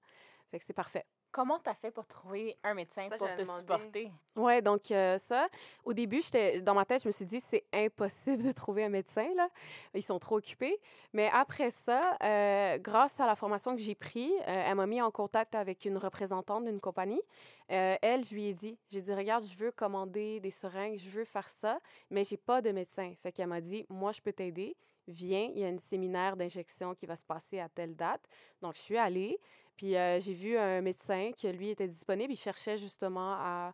[0.50, 1.06] Fait que c'est parfait.
[1.36, 4.10] Comment t'as fait pour trouver un médecin Ça, pour te supporter?
[4.38, 5.50] Ouais, donc euh, ça,
[5.84, 8.90] au début, j'étais dans ma tête, je me suis dit c'est impossible de trouver un
[8.90, 9.50] médecin là,
[9.94, 10.80] ils sont trop occupés.
[11.12, 15.02] Mais après ça, euh, grâce à la formation que j'ai pris, euh, elle m'a mis
[15.02, 17.22] en contact avec une représentante d'une compagnie.
[17.70, 21.10] Euh, elle, je lui ai dit, j'ai dit regarde, je veux commander des seringues, je
[21.10, 23.12] veux faire ça, mais j'ai pas de médecin.
[23.22, 24.78] Fait qu'elle m'a dit moi je peux t'aider.
[25.08, 28.28] Viens, il y a un séminaire d'injection qui va se passer à telle date.
[28.62, 29.38] Donc, je suis allée,
[29.76, 32.34] puis euh, j'ai vu un médecin qui, lui, était disponible.
[32.34, 33.74] Il cherchait justement à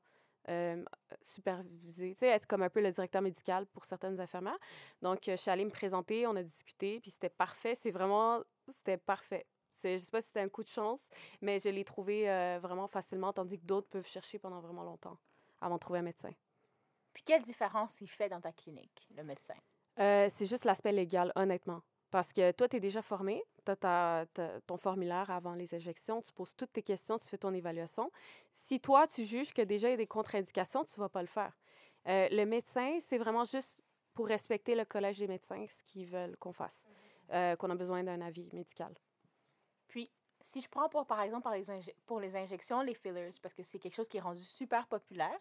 [0.49, 0.83] euh,
[1.21, 4.57] superviser, tu sais, être comme un peu le directeur médical pour certaines infirmières.
[5.01, 7.75] Donc, euh, je suis allée me présenter, on a discuté, puis c'était parfait.
[7.75, 8.41] C'est vraiment,
[8.73, 9.45] c'était parfait.
[9.83, 10.99] Je sais pas si c'était un coup de chance,
[11.41, 12.25] mais je l'ai trouvé
[12.61, 15.17] vraiment facilement, tandis que d'autres peuvent chercher pendant vraiment longtemps
[15.59, 16.29] avant de trouver un médecin.
[17.13, 19.55] Puis quelle différence il fait dans ta clinique, le médecin?
[19.97, 21.81] C'est juste l'aspect légal, honnêtement.
[22.11, 24.25] Parce que toi, tu es déjà formé, tu as
[24.67, 28.11] ton formulaire avant les injections, tu poses toutes tes questions, tu fais ton évaluation.
[28.51, 31.21] Si toi, tu juges que déjà il y a des contre-indications, tu ne vas pas
[31.21, 31.57] le faire.
[32.07, 33.81] Euh, le médecin, c'est vraiment juste
[34.13, 36.85] pour respecter le collège des médecins, ce qu'ils veulent qu'on fasse,
[37.31, 38.93] euh, qu'on a besoin d'un avis médical.
[39.87, 41.63] Puis, si je prends pour, par exemple, par les
[42.05, 45.39] pour les injections, les fillers, parce que c'est quelque chose qui est rendu super populaire.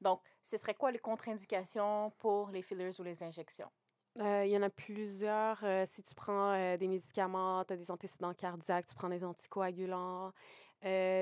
[0.00, 3.70] Donc, ce serait quoi les contre-indications pour les fillers ou les injections?
[4.20, 5.58] Euh, Il y en a plusieurs.
[5.62, 9.24] Euh, si tu prends euh, des médicaments, tu as des antécédents cardiaques, tu prends des
[9.24, 10.32] anticoagulants.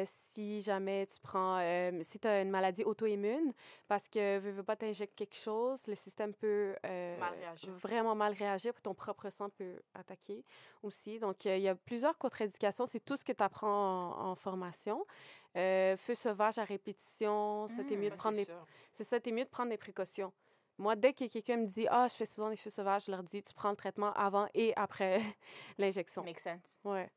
[0.05, 1.59] Si jamais tu prends,
[2.03, 3.55] si tu as une maladie auto-immune,
[3.89, 7.73] parce que veux, veux pas t'injecter quelque chose, le système peut Mal réagir.
[7.77, 10.45] vraiment mal réagir, puis ton propre sang peut attaquer
[10.83, 11.19] aussi.
[11.19, 12.85] Donc, il y a plusieurs contre-indications.
[12.85, 15.07] C'est tout ce que tu apprends en, en formation.
[15.55, 18.53] Feu sauvage à répétition, ça, t'es Mm, mieux de Ça, prendre c'est des
[18.93, 20.33] c'est ça, t'es mieux de prendre des précautions.
[20.79, 23.23] Moi, dès que quelqu'un me dit Ah, je fais souvent des feux sauvages, je leur
[23.23, 25.21] dis Tu prends le traitement avant et après
[25.79, 26.25] l'injection.
[26.25, 26.81] Make sense.
[26.85, 27.11] Ouais.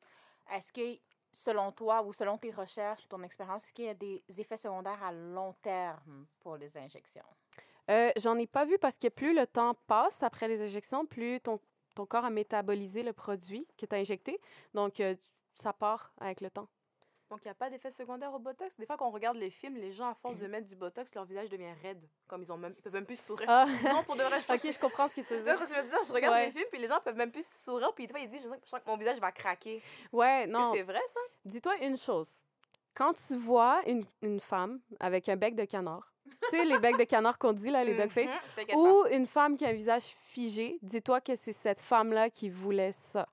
[0.54, 1.00] Est-ce que,
[1.32, 4.58] selon toi ou selon tes recherches ou ton expérience, est-ce qu'il y a des effets
[4.58, 7.26] secondaires à long terme pour les injections?
[7.89, 11.39] Euh, J'en ai pas vu parce que plus le temps passe après les injections, plus
[11.41, 11.60] ton,
[11.96, 14.39] ton corps a métabolisé le produit que tu as injecté.
[14.74, 15.15] Donc, euh,
[15.54, 16.67] ça part avec le temps.
[17.30, 18.78] Donc, il n'y a pas d'effet secondaire au Botox?
[18.78, 21.13] Des fois, quand on regarde les films, les gens, à force de mettre du Botox,
[21.13, 22.02] leur visage devient raide.
[22.28, 23.48] Comme ils ont même, ils peuvent même plus sourire.
[23.50, 25.58] Ah, Non, pour de vrai, je pense ok, je comprends ce que tu veux dire.
[25.60, 26.00] je veux dire?
[26.08, 26.46] Je regarde Ouais.
[26.46, 28.70] les films, puis les gens peuvent même plus sourire, puis des fois, ils disent, je
[28.70, 29.82] sens que- mon visage va craquer.
[30.13, 30.74] Ouais, non.
[30.74, 31.20] c'est vrai, ça?
[31.44, 32.30] Dis-toi une chose.
[32.94, 36.13] Quand tu vois une, une femme avec un bec de canard,
[36.50, 38.76] tu sais, les becs de canard qu'on dit, là, les dog face, Mhm.
[38.76, 42.92] Ou une femme qui a un visage figé, dis-toi que c'est cette femme-là qui voulait
[42.94, 43.28] ça.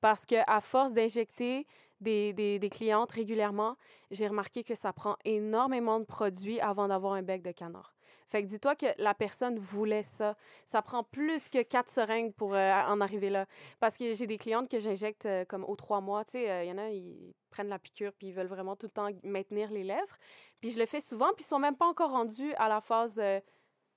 [0.00, 1.66] Parce que à force d'injecter
[2.00, 3.76] des, des, clientes régulièrement,
[4.10, 7.94] j'ai remarqué que ça prend énormément de produits avant d'avoir un bec de canard.
[8.28, 10.36] Fait que dis-toi que la personne voulait ça.
[10.66, 13.46] Ça prend plus que quatre seringues pour euh, en arriver là.
[13.80, 16.24] Parce que j'ai des clientes que j'injecte euh, comme aux trois mois.
[16.26, 18.76] Tu sais, euh, il y en a, ils prennent la piqûre puis ils veulent vraiment
[18.76, 20.16] tout le temps maintenir les lèvres.
[20.60, 23.20] Puis je le fais souvent, puis ils sont même pas encore rendus à la phase...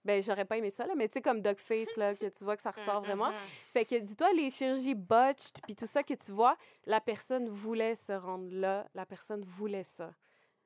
[0.04, 2.44] ben, j'aurais pas aimé ça, là, mais tu sais, comme Dog Face, là, que tu
[2.44, 3.30] vois que ça ressort vraiment.
[3.30, 3.36] Mhm.
[3.72, 7.96] Fait que dis-toi, les chirurgies botched, puis tout ça que tu vois, la personne voulait
[7.96, 10.12] se rendre là, la personne voulait ça.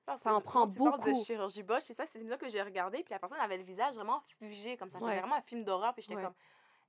[0.05, 1.09] Parce Ça en prend quand tu beaucoup.
[1.11, 3.63] de chirurgie Bosch, c'est ça, c'est une que j'ai regardé, puis la personne avait le
[3.63, 4.99] visage vraiment figé, comme ça.
[4.99, 5.09] Ouais.
[5.09, 6.23] faisait vraiment un film d'horreur, puis j'étais Ouais.
[6.23, 6.35] comme,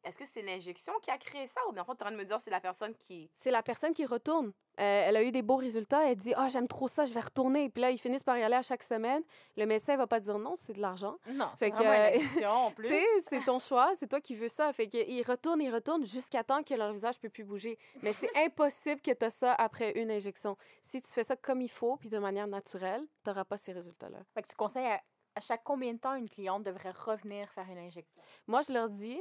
[0.06, 2.06] est-ce que c'est l'injection qui a créé ça, ou bien en fait, tu es en
[2.06, 3.28] train de me dire c'est la personne qui.
[3.32, 4.52] C'est la personne qui retourne.
[4.78, 7.20] Euh, elle a eu des beaux résultats, elle dit «Ah, j'aime trop ça, je vais
[7.20, 9.22] retourner.» Puis là, ils finissent par y aller à chaque semaine.
[9.56, 11.16] Le médecin va pas dire non, c'est de l'argent.
[11.28, 12.94] Non, c'est vraiment euh, une addiction en plus.
[13.28, 14.72] C'est ton choix, c'est toi qui veux ça.
[14.72, 17.78] Fait qu'ils retournent, ils retournent jusqu'à temps que leur visage peut plus bouger.
[18.02, 20.56] Mais c'est impossible que tu as ça après une injection.
[20.82, 23.72] Si tu fais ça comme il faut, puis de manière naturelle, tu n'auras pas ces
[23.72, 24.18] résultats-là.
[24.34, 25.00] Fait que tu conseilles à,
[25.36, 28.22] à chaque combien de temps une cliente devrait revenir faire une injection?
[28.46, 29.20] Moi, je leur dis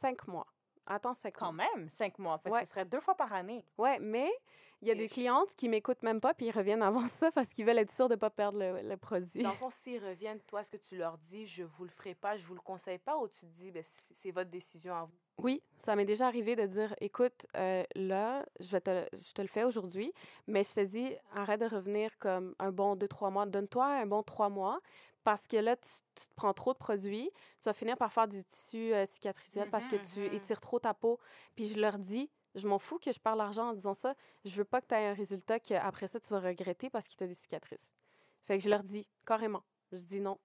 [0.00, 0.46] cinq mois.
[0.86, 1.66] Attends cinq Quand mois.
[1.76, 2.38] même, cinq mois.
[2.38, 3.64] Fait que ce serait deux fois par année.
[3.78, 4.30] Ouais, mais
[4.82, 7.48] il y a des clientes qui m'écoutent même pas, puis ils reviennent avant ça parce
[7.48, 9.42] qu'ils veulent être sûrs de pas perdre le, le produit.
[9.42, 12.14] Dans le fond, s'ils reviennent, toi, est-ce que tu leur dis je vous le ferai
[12.14, 14.94] pas, je vous le conseille pas, ou tu te dis ben, c'est c'est votre décision
[14.94, 15.14] à vous?
[15.38, 19.40] Oui, ça m'est déjà arrivé de dire écoute, euh, là, je, vais te, je te
[19.40, 20.12] le fais aujourd'hui,
[20.46, 23.46] mais je te dis arrête de revenir comme un bon deux, trois mois.
[23.46, 24.80] Donne-toi un bon trois mois
[25.22, 27.30] parce que là, tu, tu te prends trop de produits.
[27.60, 30.34] Tu vas finir par faire du tissu euh, cicatriciel parce que tu mhm.
[30.34, 31.18] étires trop ta peau.
[31.54, 34.14] Puis je leur dis je m'en fous que je parle l'argent en disant ça.
[34.44, 37.16] Je veux pas que tu aies un résultat qu'après ça, tu vas regretter parce qu'il
[37.16, 37.92] t'a des cicatrices.
[38.42, 39.62] Fait que je leur dis carrément.
[39.92, 40.38] Je dis non.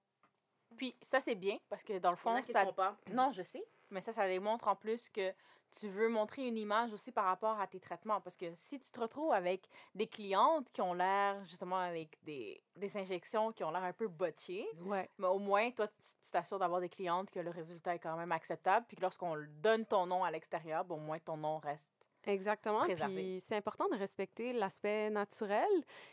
[0.76, 2.66] Puis ça, c'est bien parce que dans le fond, ça.
[2.72, 2.96] pas.
[3.12, 3.64] Non, je sais.
[3.90, 5.32] Mais ça, ça démontre en plus que
[5.78, 8.20] tu veux montrer une image aussi par rapport à tes traitements?
[8.20, 12.62] Parce que si tu te retrouves avec des clientes qui ont l'air, justement, avec des,
[12.76, 15.08] des injections qui ont l'air un peu botchées, Ouais.
[15.18, 18.32] mais au moins, toi, tu t'assures d'avoir des clientes que le résultat est quand même
[18.32, 18.86] acceptable.
[18.88, 21.92] Puis que lorsqu'on donne ton nom à l'extérieur, ben, au moins ton nom reste
[22.28, 22.80] Exactement.
[22.80, 25.68] Puis c'est important de respecter l'aspect naturel.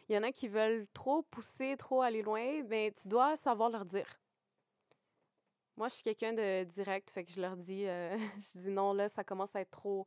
[0.08, 3.72] Il y en a qui veulent trop pousser, trop aller loin, mais tu dois savoir
[3.72, 4.06] leur dire.
[5.76, 8.94] Moi, je suis quelqu'un de direct, fait que je leur dis, euh, je dis non,
[8.94, 10.06] là, ça commence à être trop.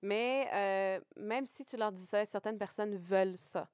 [0.00, 3.68] Mais euh, même si tu leur dis ça, certaines personnes veulent ça.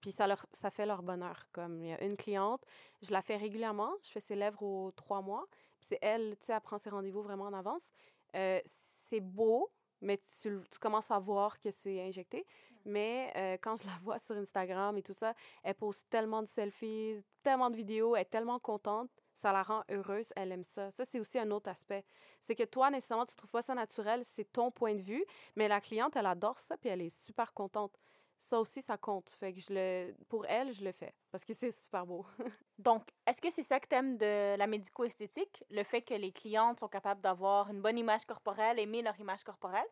[0.00, 1.46] Puis ça, leur, ça fait leur bonheur.
[1.52, 2.64] Comme il y a une cliente,
[3.02, 5.46] je la fais régulièrement, je fais ses lèvres aux trois mois.
[5.80, 7.90] Puis c'est elle, tu sais, elle prend ses rendez-vous vraiment en avance.
[8.36, 12.46] Euh, c'est beau, mais tu, tu commences à voir que c'est injecté.
[12.84, 17.24] Mais quand je la vois sur Instagram et tout ça, elle pose tellement de selfies,
[17.42, 20.90] tellement de vidéos, elle est tellement contente, ça la rend heureuse, elle aime ça.
[20.90, 22.04] Ça, c'est aussi un autre aspect.
[22.40, 25.24] C'est que toi, nécessairement, tu trouves pas ça naturel, c'est ton point de vue,
[25.56, 27.98] mais la cliente, elle adore ça, puis elle est super contente.
[28.38, 29.30] Ça aussi, ça compte.
[29.30, 32.26] Fait que je le, pour elle, je le fais, parce que c'est super beau.
[32.78, 35.64] Donc, est-ce que c'est ça que t'aimes de la médico-esthétique?
[35.70, 39.44] Le fait que les clientes sont capables d'avoir une bonne image corporelle, aimer leur image
[39.44, 39.86] corporelle?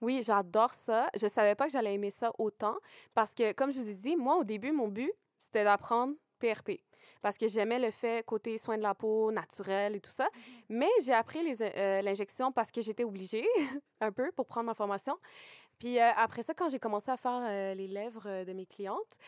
[0.00, 1.08] Oui, j'adore ça.
[1.14, 2.76] Je savais pas que j'allais aimer ça autant
[3.14, 6.80] parce que, comme je vous ai dit, moi, au début, mon but, c'était d'apprendre PRP
[7.22, 10.28] parce que j'aimais le fait côté soins de la peau, naturel et tout ça.
[10.68, 13.46] Mais j'ai appris les, euh, l'injection parce que j'étais obligée
[14.00, 15.16] un peu pour prendre ma formation.
[15.78, 18.64] Puis euh, après ça, quand j'ai commencé à faire euh, les lèvres euh, de mes
[18.66, 19.18] clientes,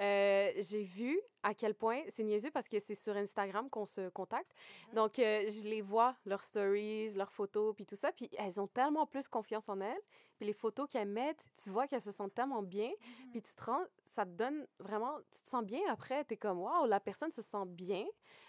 [0.00, 4.08] euh, j'ai vu à quel point c'est niaiseux parce que c'est sur Instagram qu'on se
[4.10, 4.50] contacte.
[4.94, 8.12] Donc, euh, je les vois, leurs stories, leurs photos, puis tout ça.
[8.12, 10.00] Puis elles ont tellement plus confiance en elles.
[10.38, 12.90] Puis les photos qu'elles mettent, tu vois qu'elles se sentent tellement bien.
[13.32, 16.24] Puis tu te rends, ça te donne vraiment, tu te sens bien après.
[16.24, 18.04] Tu es comme, waouh, la personne se sent bien.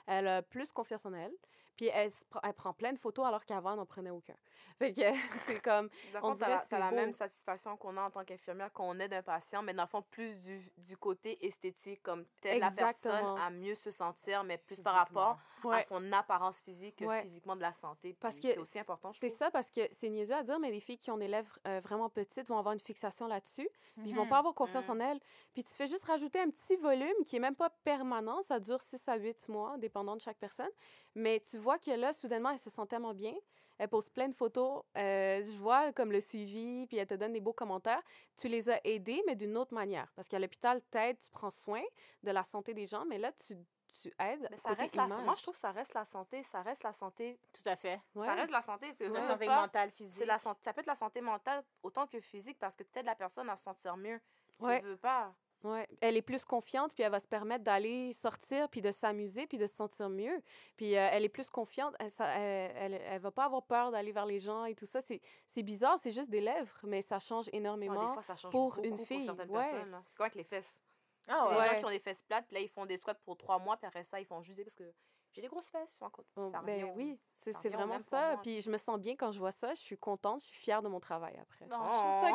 [0.05, 1.33] Elle a plus confiance en elle.
[1.79, 2.11] Puis elle,
[2.43, 4.35] elle prend plein de photos alors qu'avant, elle n'en prenait aucun.
[4.79, 4.99] Fait que
[5.45, 8.99] c'est comme, Dans On fond, dirait la, même satisfaction qu'on a en tant qu'infirmière qu'on
[8.99, 12.71] aide un patient, mais dans le fond, plus du, du côté esthétique, comme t'aides la
[12.71, 15.77] personne à mieux se sentir, mais plus par rapport ouais.
[15.77, 17.21] à son apparence physique que Ouais.
[17.21, 18.13] physiquement de la santé.
[18.19, 20.71] Parce Puis que c'est aussi important, C'est ça, parce que c'est niaiseux à dire, mais
[20.71, 23.69] les filles qui ont des lèvres euh, vraiment petites vont avoir une fixation là-dessus.
[23.95, 24.29] puis Ils vont Mhm.
[24.31, 25.01] pas avoir confiance Mhm.
[25.01, 25.19] en elles.
[25.53, 28.41] Puis tu fais juste rajouter un petit volume qui est même pas permanent.
[28.41, 30.69] Ça dure 6 à 8 mois, dépendant de chaque personne.
[31.15, 33.33] Mais tu vois que là, soudainement, elle se sent tellement bien.
[33.77, 34.83] Elle pose plein de photos.
[34.97, 38.01] Euh, je vois comme le suivi, puis elle te donne des beaux commentaires.
[38.35, 40.11] Tu les as aidées, mais d'une autre manière.
[40.15, 41.81] Parce qu'à l'hôpital, t'aides, tu prends soin
[42.21, 43.55] de la santé des gens, mais là, tu,
[44.01, 44.47] tu aides.
[44.51, 46.43] Mais ça côté reste la, moi, je trouve que ça reste la santé.
[46.43, 47.39] Ça reste la santé.
[47.53, 48.01] Tout à fait.
[48.15, 48.25] Ouais.
[48.25, 48.85] Ça reste la santé.
[48.91, 50.17] C'est la santé pas, mentale, physique.
[50.17, 50.59] c'est la santé.
[50.63, 53.55] Ça peut être la santé mentale autant que physique parce que t'aides la personne à
[53.55, 54.19] se sentir mieux.
[54.59, 54.81] Ouais.
[54.81, 55.33] Tu veux pas.
[55.63, 59.45] Ouais, elle est plus confiante, puis elle va se permettre d'aller sortir, puis de s'amuser,
[59.45, 60.41] puis de se sentir mieux.
[60.77, 63.91] Puis euh, elle est plus confiante, elle, ça, elle, elle, elle va pas avoir peur
[63.91, 65.01] d'aller vers les gens et tout ça.
[65.01, 68.07] C'est c'est bizarre, c'est juste des lèvres, mais ça change Ouais, énormément.
[68.07, 69.61] des fois, ça change pour beaucoup une pour fille, certaines ouais.
[69.61, 70.01] personnes.
[70.05, 70.81] C'est quoi avec les fesses?
[71.27, 71.55] Ah ouais.
[71.63, 73.59] des gens qui ont des fesses plates, puis là, ils font des squats pour trois
[73.59, 74.91] mois, puis après ça, ils font juste des- parce que
[75.31, 76.01] j'ai des grosses fesses.
[76.35, 78.29] Oh, ça ben revient oui, c'est vraiment ça.
[78.33, 78.39] moi.
[78.41, 79.73] Puis je me sens bien quand je vois ça.
[79.73, 81.65] Je suis contente, je suis fière de mon travail après.
[81.67, 81.85] Non, Oh.
[81.91, 82.31] je trouve ça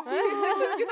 [0.78, 0.88] cute.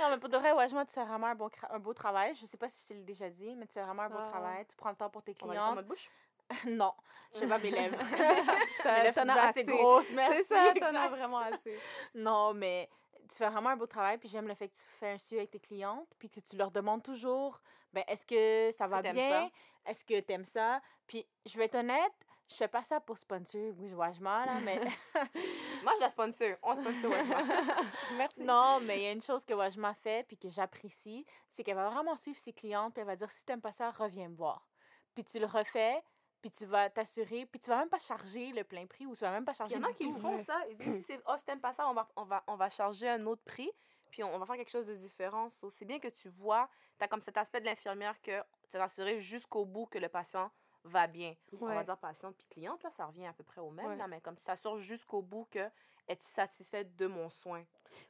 [0.00, 1.94] non, mais pour de vrai, ouais, moi, tu fais vraiment un, bon, cra- un beau
[1.94, 2.34] travail.
[2.34, 4.18] Je sais pas si je te l'ai déjà dit, mais tu fais vraiment un beau
[4.20, 4.28] Ah.
[4.28, 4.66] travail.
[4.66, 5.82] Tu prends le temps pour tes On va clients.
[5.82, 6.10] bouche?
[6.66, 6.92] non,
[7.32, 7.96] je fais pas mes lèvres.
[8.84, 9.64] Mes lèvres t'en sont assez assez.
[9.64, 10.42] grosses, merci.
[10.48, 11.78] C'est ça, t'en as vraiment assez.
[12.14, 12.90] Non, mais
[13.32, 15.40] tu fais vraiment un beau travail, puis j'aime le fait que tu fais un suivi
[15.40, 17.60] avec tes clientes, puis que tu leur demandes toujours,
[17.92, 19.50] ben, est-ce que ça va bien?
[19.86, 20.80] Est-ce que t'aimes ça?
[21.06, 22.12] Puis, je vais être honnête,
[22.48, 23.72] je fais pas ça pour sponsor.
[23.78, 24.78] Oui, là, mais...
[25.82, 26.56] Moi, je la sponsor.
[26.62, 27.36] On sponsor Wajma.
[28.18, 28.42] Merci.
[28.42, 31.76] non, mais il y a une chose que Wajma fait, puis que j'apprécie, c'est qu'elle
[31.76, 34.36] va vraiment suivre ses clientes, puis elle va dire, si t'aimes pas ça, reviens me
[34.36, 34.68] voir.
[35.14, 36.02] Puis tu le refais,
[36.42, 39.20] puis tu vas t'assurer, puis tu vas même pas charger le plein prix, ou tu
[39.20, 40.60] vas même pas Il charger y en a qui font, ça.
[40.68, 43.08] Ils disent, si oh, si t'aimes pas ça, on va, on, va, on va charger
[43.08, 43.70] un autre prix,
[44.10, 45.48] puis on, on va faire quelque chose de différent.
[45.48, 48.76] So, c'est bien que tu vois, tu as comme cet aspect de l'infirmière que tu
[48.76, 50.50] vas assurer jusqu'au bout que le patient
[50.84, 51.34] va bien.
[51.60, 51.84] On va Ouais.
[51.84, 53.96] dire patient puis cliente, là, ça revient à peu près au même, Ouais.
[53.96, 55.60] là, mais comme tu t'assures jusqu'au bout que
[56.08, 57.64] es-tu satisfaite de mon soin?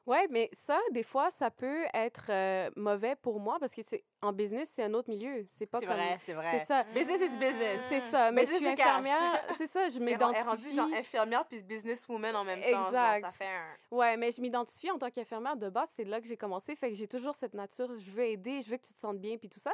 [0.07, 4.05] Ouais, mais ça, des fois, ça peut être euh, mauvais pour moi parce que c'est
[4.23, 5.45] en business, c'est un autre milieu.
[5.49, 5.97] C'est pas C'est comme.
[5.97, 6.57] vrai, c'est vrai.
[6.61, 6.85] C'est ça.
[6.95, 7.81] Business is business.
[7.89, 8.31] C'est ça.
[8.31, 8.87] Mais je Business suis is cash.
[8.87, 9.45] infirmière.
[9.59, 10.75] C'est ça, je C'est elle m'identifie.
[10.77, 12.71] genre infirmière puis businesswoman en même temps.
[12.71, 13.21] genre, Exact.
[13.23, 13.77] ça fait un...
[13.97, 15.89] Ouais, mais je m'identifie en tant qu'infirmière de base.
[15.95, 16.77] C'est là que j'ai commencé.
[16.77, 17.93] Fait que j'ai toujours cette nature.
[17.99, 19.73] Je veux aider, je veux que tu te sentes bien, puis tout ça.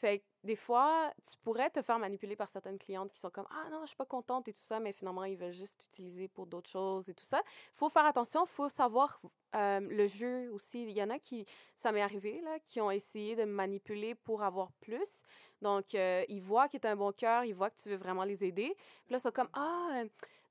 [0.00, 3.46] Fait que des fois, tu pourrais te faire manipuler par certaines clientes qui sont comme
[3.50, 6.26] Ah non, je suis pas contente et tout ça, mais finalement, ils veulent juste t'utiliser
[6.26, 7.42] pour d'autres choses et tout ça.
[7.74, 9.20] faut faire attention, faut savoir
[9.52, 10.84] le jeu aussi.
[10.84, 11.44] Il y en a qui,
[11.76, 15.24] ça m'est arrivé, là, qui ont essayé de me manipuler pour avoir plus.
[15.60, 17.96] Donc, euh, ils voient que tu as un bon cœur, ils voient que tu veux
[17.96, 18.74] vraiment les aider.
[19.04, 20.04] Puis là, ils sont comme Ah,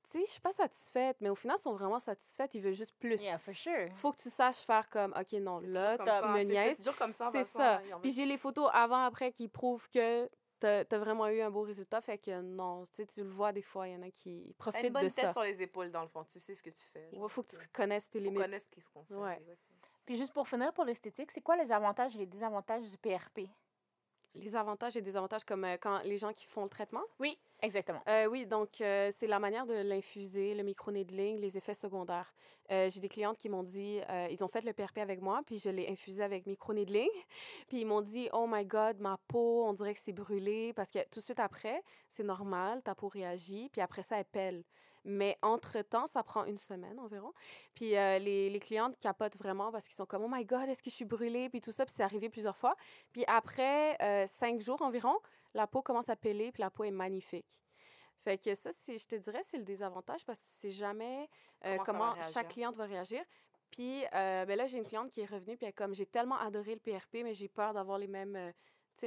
[0.04, 1.16] tu sais, je suis pas satisfaite.
[1.20, 3.88] Mais au final, ils sont vraiment satisfaites, ils veulent juste plus Yeah, for sure.
[3.94, 6.76] faut que tu saches faire comme, OK, non, là, tu me C'est- niaises.
[6.76, 7.30] C'est toujours comme ça.
[7.32, 7.80] C'est ça.
[8.02, 12.00] Puis j'ai les photos avant-après qui prouvent que t'as as vraiment eu un beau résultat.
[12.00, 14.40] Fait que non, tu sais, tu le vois des fois, il y en a qui
[14.42, 15.32] T'as une profitent bonne de tête ça.
[15.32, 16.24] sur les épaules, dans le fond.
[16.24, 17.08] Tu sais ce que tu fais.
[17.12, 18.40] Il faut que tu connaisses tes Faut limites.
[18.42, 19.14] connaître ce qu'on fait.
[19.14, 19.36] Ouais.
[19.40, 19.56] exactement.
[20.04, 23.48] Puis juste pour finir, pour l'esthétique, c'est quoi les avantages et les désavantages du PRP?
[24.34, 27.02] Les avantages et désavantages, comme euh, quand les gens qui font le traitement?
[27.18, 28.00] Oui, exactement.
[28.08, 32.32] Euh, oui, donc euh, c'est la manière de l'infuser, le micro-needling, les effets secondaires.
[32.72, 33.98] J'ai des clientes qui m'ont dit,
[34.30, 37.08] ils ont fait le PRP avec moi, puis je l'ai infusé avec micro-needling.
[37.68, 40.92] puis ils m'ont dit, oh my God, ma peau, on dirait que c'est brûlé, parce
[40.92, 44.62] que tout de suite après, c'est normal, ta peau réagit, puis après ça, elle pèle.
[45.04, 47.32] Mais entre-temps, ça prend une semaine environ.
[47.74, 50.82] Puis euh, les, les clientes capotent vraiment parce qu'ils sont comme, oh my God, est-ce
[50.82, 51.48] que je suis brûlée?
[51.48, 52.76] Puis tout ça, puis c'est arrivé plusieurs fois.
[53.12, 55.16] Puis après euh, cinq jours environ,
[55.54, 57.64] la peau commence à peler, puis la peau est magnifique.
[58.22, 61.28] Fait que ça, je te dirais, c'est le désavantage parce que tu sais jamais
[61.64, 63.22] euh, Comment chaque cliente va réagir.
[63.70, 66.06] Puis euh, ben là, j'ai une cliente qui est revenue, puis elle est comme, j'ai
[66.06, 68.52] tellement adoré le PRP, mais j'ai peur d'avoir les mêmes, euh,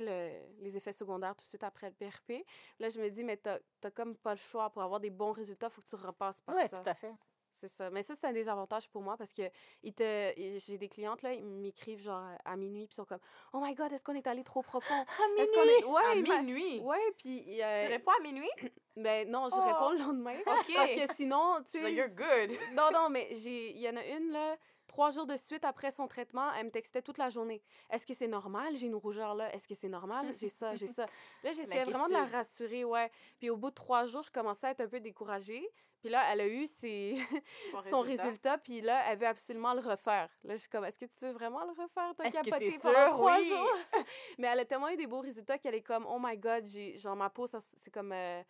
[0.02, 2.46] le- les effets secondaires tout de suite après le PRP.
[2.80, 5.32] Là, je me dis, mais t'as as comme pas le choix pour avoir des bons
[5.32, 6.80] résultats, faut que tu repasses par Oui, ça.
[6.80, 7.14] tout à fait.
[7.56, 7.92] C'est ça.
[7.92, 9.44] Mais ça, c'est un désavantage pour moi parce que
[9.84, 10.34] ils te...
[10.58, 13.20] j'ai des clientes, là, ils m'écrivent genre à minuit, puis ils sont comme
[13.54, 14.96] Oh my God, est-ce qu'on est allé trop profond?
[15.40, 15.84] À qu'on est...
[15.86, 16.80] Ouais, à m'a- minuit?
[16.80, 17.62] Ouais, puis.
[17.62, 18.50] euh, Tu réponds à minuit?
[18.96, 19.62] Ben non, je Oh.
[19.66, 20.36] réponds le lendemain.
[20.48, 20.72] OK.
[20.76, 21.94] Parce que sinon, tu So sais.
[21.94, 22.58] you're good.
[22.74, 24.56] Non, non, mais il y en a une, là,
[24.94, 27.64] trois jours de suite après son traitement, elle me textait toute la journée.
[27.90, 28.76] Est-ce que c'est normal?
[28.76, 29.52] J'ai une rougeur là?
[29.52, 30.34] Est-ce que c'est normal?
[30.36, 31.08] J'ai ça, j'ai ça.
[31.44, 33.10] Là, j'essayais vraiment de la rassurer, ouais.
[33.40, 35.68] Puis au bout de trois jours, je commençais à être un peu découragée.
[36.00, 37.18] Puis là, elle a eu ses...
[37.90, 40.30] son résultat, puis là, elle veut absolument le refaire.
[40.44, 42.14] Là, je suis comme, est-ce que tu veux vraiment le refaire?
[42.16, 43.10] T'as capoté t'es pendant sûre?
[43.10, 43.48] trois Oui.
[43.48, 44.06] jours.
[44.38, 46.98] Mais elle a tellement eu des beaux résultats qu'elle est comme, oh my God, j'ai
[47.00, 48.44] genre ma peau, c'est comme euh,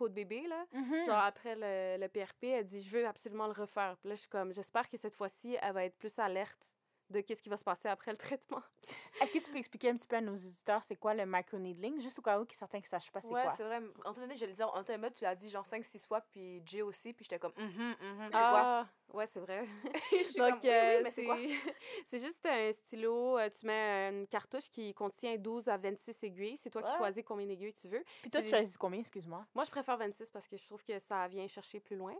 [0.00, 0.64] peau de bébé, là.
[0.72, 1.04] Mhm.
[1.04, 3.96] Genre, après le, le PRP, elle dit, je veux absolument le refaire.
[4.00, 6.74] Puis là, je suis comme, j'espère que cette fois-ci, elle va être plus alerte
[7.10, 8.62] de qu'est-ce qui va se passer après le traitement.
[9.22, 12.00] Est-ce que tu peux expliquer un petit peu à nos auditeurs c'est quoi le microneedling,
[12.00, 13.50] juste au cas où qu'il y a certains qui ne sachent pas c'est Ouais, quoi?
[13.54, 13.80] c'est vrai.
[14.04, 17.24] Antoine, je le disais, Antoine, tu l'as dit genre 5-6 fois, puis Jay aussi, puis
[17.24, 18.62] j'étais comme, mhm, mhm, c'est quoi?
[18.62, 19.64] Ah, ouais, c'est vrai.
[20.36, 21.36] Donc, comme, oui, oui, euh, mais c'est quoi?
[21.36, 21.50] c'est
[22.06, 23.38] c'est juste un stylo.
[23.38, 26.56] euh, tu mets une cartouche qui contient 12 à 26 aiguilles.
[26.56, 28.02] C'est toi qui choisis combien d'aiguilles tu veux.
[28.22, 29.44] Puis toi, tu c'est- choisis combien, excuse-moi?
[29.54, 32.14] Moi, je préfère 26 parce que je trouve que ça vient chercher plus loin.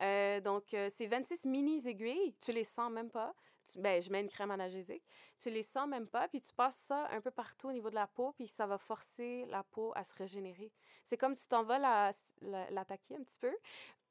[0.00, 2.34] Euh, donc, euh, c'est 26 mini-aiguilles.
[2.44, 3.34] Tu les sens même pas.
[3.66, 5.02] Tu- ben, je mets une crème analgésique.
[5.38, 7.94] Tu les sens même pas, puis tu passes ça un peu partout au niveau de
[7.96, 10.72] la peau, puis ça va forcer la peau à se régénérer.
[11.04, 13.54] C'est comme tu t'en vas la- la- l'attaquer un petit peu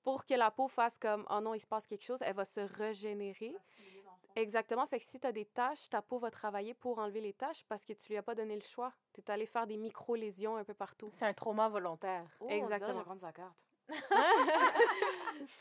[0.03, 2.45] pour que la peau fasse comme «Oh non, il se passe quelque chose», elle va
[2.45, 3.55] se régénérer.
[4.35, 4.85] Exactement.
[4.85, 7.63] Fait que si tu as des taches, ta peau va travailler pour enlever les taches
[7.63, 8.93] parce que tu lui as pas donné le choix.
[9.13, 11.09] Tu es allé faire des micro-lésions un peu partout.
[11.11, 12.25] C'est un trauma volontaire.
[12.41, 12.59] Oh, Exactement.
[12.59, 13.65] On dirait que je vais prendre sa carte.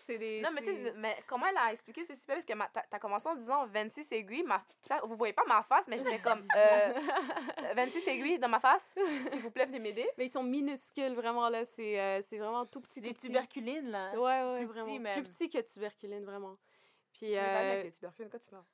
[0.06, 0.40] C'est des...
[0.42, 2.68] Non, mais tu c'est- sais, mais comment elle a expliqué, c'est super, parce que ma-
[2.68, 4.42] t'as t'as commencé en disant 26 aiguilles.
[4.44, 4.62] Ma,
[5.04, 6.92] vous voyez pas ma face, mais j'étais comme, euh,
[7.76, 8.94] 26 aiguilles dans ma face.
[9.28, 10.08] S'il vous plaît, venez m'aider.
[10.18, 11.64] Mais ils sont minuscules, vraiment, là.
[11.64, 13.00] C'est euh, c'est vraiment tout petit.
[13.00, 13.26] Des tout petit.
[13.28, 14.10] tuberculines, là.
[14.12, 14.20] Ouais,
[14.52, 14.98] ouais, Plus vraiment.
[15.00, 15.22] même.
[15.22, 16.56] Plus petit que tuberculine, vraiment.
[17.12, 18.64] Puis, Je euh, avec les tubercules, quoi tu parles?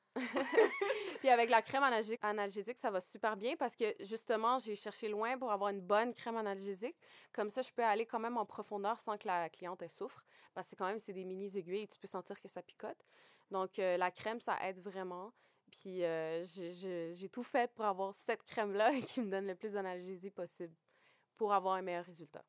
[1.21, 5.09] Puis avec la crème analgé- analgésique, ça va super bien parce que justement, j'ai cherché
[5.09, 6.97] loin pour avoir une bonne crème analgésique.
[7.33, 10.25] Comme ça, je peux aller quand même en profondeur sans que la cliente souffre.
[10.55, 13.05] Parce que quand même, c'est des mini-aiguilles et tu peux sentir que ça picote.
[13.51, 15.33] Donc, euh, la crème, ça aide vraiment.
[15.71, 20.31] Puis, euh, j'ai tout fait pour avoir cette crème-là qui me donne le plus d'analgésie
[20.31, 20.75] possible
[21.37, 22.45] pour avoir un meilleur résultat.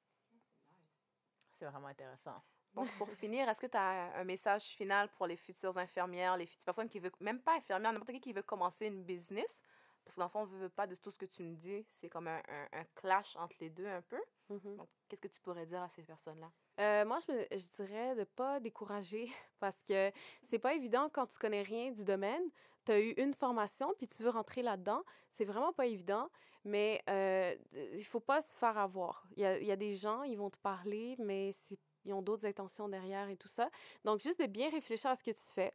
[1.53, 2.41] C'est vraiment intéressant.
[2.73, 6.45] Donc, pour finir, est-ce que tu as un message final pour les futures infirmières, les
[6.45, 9.63] futures personnes qui veulent, même pas infirmières, n'importe qui qui veut commencer une business?
[10.03, 11.85] Parce que dans le fond, on veut pas de tout ce que tu me dis.
[11.89, 14.19] C'est comme un, un, un clash entre les deux un peu.
[14.49, 14.77] Mhm.
[14.77, 16.51] Donc, qu'est-ce que tu pourrais dire à ces personnes-là?
[16.79, 19.29] Euh, moi, je, me- je dirais de pas décourager
[19.59, 22.41] parce que c'est pas évident quand tu connais rien du domaine.
[22.85, 25.03] Tu as eu une formation puis tu veux rentrer là-dedans.
[25.29, 26.29] C'est vraiment pas évident,
[26.63, 27.55] mais euh,
[27.93, 29.27] il faut pas se faire avoir.
[29.35, 32.13] Il y a, il y a des gens, ils vont te parler, mais c'est- ils
[32.13, 33.69] ont d'autres intentions derrière et tout ça.
[34.03, 35.71] Donc, juste de bien réfléchir à ce que tu fais.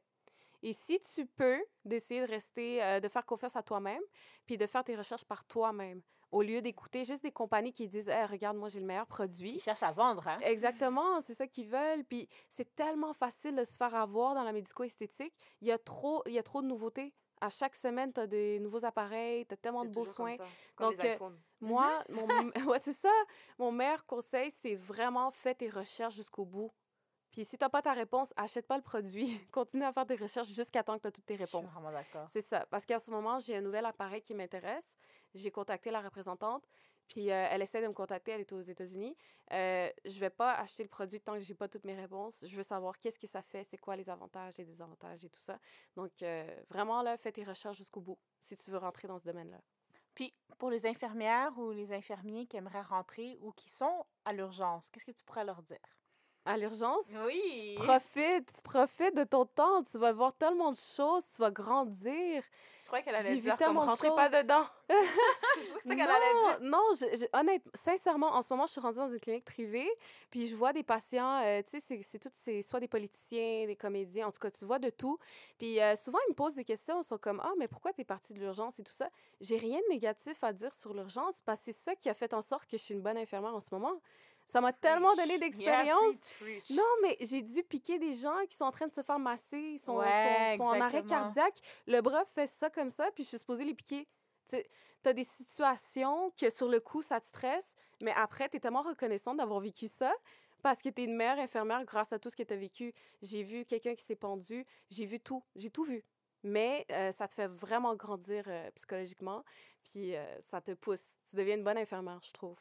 [0.62, 4.00] Et si tu peux, d'essayer de rester, euh, de faire confiance à toi-même,
[4.46, 8.08] puis de faire tes recherches par toi-même, au lieu d'écouter juste des compagnies qui disent
[8.08, 9.52] Hey, regarde, moi, j'ai le meilleur produit.
[9.52, 10.38] Ils cherchent à vendre, hein?
[10.42, 12.04] Exactement, c'est ça qu'ils veulent.
[12.04, 15.34] Puis c'est tellement facile de se faire avoir dans la médico-esthétique.
[15.60, 17.14] Il y a trop, il y a trop de nouveautés.
[17.40, 20.34] À chaque semaine, tu as des nouveaux appareils, tu as tellement de beaux soins.
[20.76, 21.30] comme Donc, les euh.
[21.66, 22.26] Moi, mon,
[22.70, 23.12] ouais, c'est ça.
[23.58, 26.72] Mon meilleur conseil, c'est vraiment fais tes recherches jusqu'au bout.
[27.32, 29.38] Puis si t'as pas ta réponse, achète pas le produit.
[29.52, 31.72] Continue à faire tes recherches jusqu'à temps que tu as toutes tes Je suis réponses.
[31.72, 32.26] vraiment d'accord.
[32.30, 32.64] C'est ça.
[32.70, 34.96] Parce qu'en ce moment, j'ai un nouvel appareil qui m'intéresse.
[35.34, 36.64] J'ai contacté la représentante.
[37.08, 38.32] Puis euh, elle essaie de me contacter.
[38.32, 39.16] Elle est aux États-Unis.
[39.52, 42.44] Euh, je vais pas acheter le produit tant que j'ai pas toutes mes réponses.
[42.46, 45.38] Je veux savoir qu'est-ce que ça fait, c'est quoi les avantages et désavantages et tout
[45.40, 45.58] ça.
[45.94, 49.24] Donc, euh, vraiment, là, fais tes recherches jusqu'au bout si tu veux rentrer dans ce
[49.24, 49.60] domaine-là.
[50.16, 54.90] Puis pour les infirmières ou les infirmiers qui aimeraient rentrer ou qui sont à l'urgence,
[54.90, 55.78] qu'est-ce que tu pourrais leur dire?
[56.44, 57.74] À l'urgence, Oui.
[57.76, 59.82] profite, profite de ton temps.
[59.84, 62.42] Tu vas voir tellement de choses, tu vas grandir.
[62.86, 64.42] Je croyais qu'elle allait dire comme rentrez pas choses.
[64.42, 64.64] dedans.
[64.88, 66.60] je que c'est ça qu'elle allait dire.
[66.60, 69.44] Non, non, je, je- honnêtement, sincèrement, en ce moment, je suis rendue dans une clinique
[69.44, 69.90] privée,
[70.30, 73.74] puis je vois des patients, euh, tu sais, c'est- tout, c'est soit des politiciens, des
[73.74, 75.18] comédiens, en tout cas, tu vois de tout.
[75.58, 78.02] Puis euh, souvent, ils me posent des questions, ils sont comme, ah, mais pourquoi tu
[78.02, 79.08] es partie de l'urgence et tout ça?
[79.40, 82.34] J'ai rien de négatif à dire sur l'urgence, parce que c'est ça qui a fait
[82.34, 84.00] en sorte que je suis une bonne infirmière en ce moment.
[84.46, 86.14] Ça m'a tellement donné d'expérience.
[86.70, 89.58] Non, mais j'ai dû piquer des gens qui sont en train de se faire masser,
[89.58, 91.58] ils sont, Ouais, sont- sont en arrêt cardiaque.
[91.86, 94.06] Le bras fait ça comme ça, puis je suis supposée les piquer.
[94.48, 94.62] Tu
[95.04, 98.82] as des situations que sur le coup, ça te stresse, mais après, tu es tellement
[98.82, 100.12] reconnaissante d'avoir vécu ça
[100.62, 102.92] parce que tu es une meilleure infirmière grâce à tout ce que tu as vécu.
[103.22, 106.04] J'ai vu quelqu'un qui s'est pendu, j'ai vu tout, j'ai tout vu.
[106.42, 109.44] Mais euh, ça te fait vraiment grandir euh, psychologiquement,
[109.84, 111.18] puis euh, ça te pousse.
[111.28, 112.58] Tu deviens une bonne infirmière, je trouve.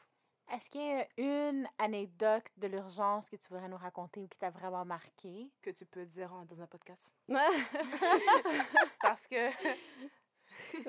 [0.52, 4.38] Est-ce qu'il y a une anecdote de l'urgence que tu voudrais nous raconter ou qui
[4.38, 5.50] t'a vraiment marqué?
[5.60, 7.16] Que tu peux dire en- dans un podcast.
[9.02, 9.36] Parce que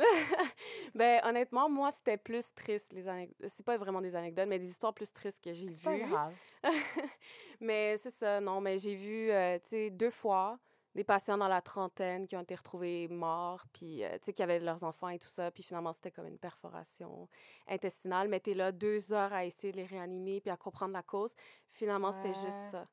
[0.95, 3.49] Ben, honnêtement, moi, c'était plus triste, les anecdotes.
[3.49, 6.03] C'est pas vraiment des anecdotes, mais des histoires plus tristes que j'ai C'est pas vues.
[6.05, 6.33] grave.
[7.59, 10.59] mais c'est ça, non, mais j'ai vu, euh, tu sais, deux fois
[10.97, 14.41] des patients dans la trentaine qui ont été retrouvés morts, puis, euh, tu sais, qui
[14.41, 17.29] avaient leurs enfants et tout ça, puis finalement, c'était comme une perforation
[17.67, 21.03] intestinale, mais t'es là deux heures à essayer de les réanimer, puis à comprendre la
[21.03, 21.35] cause.
[21.67, 22.87] Finalement, c'était juste ça.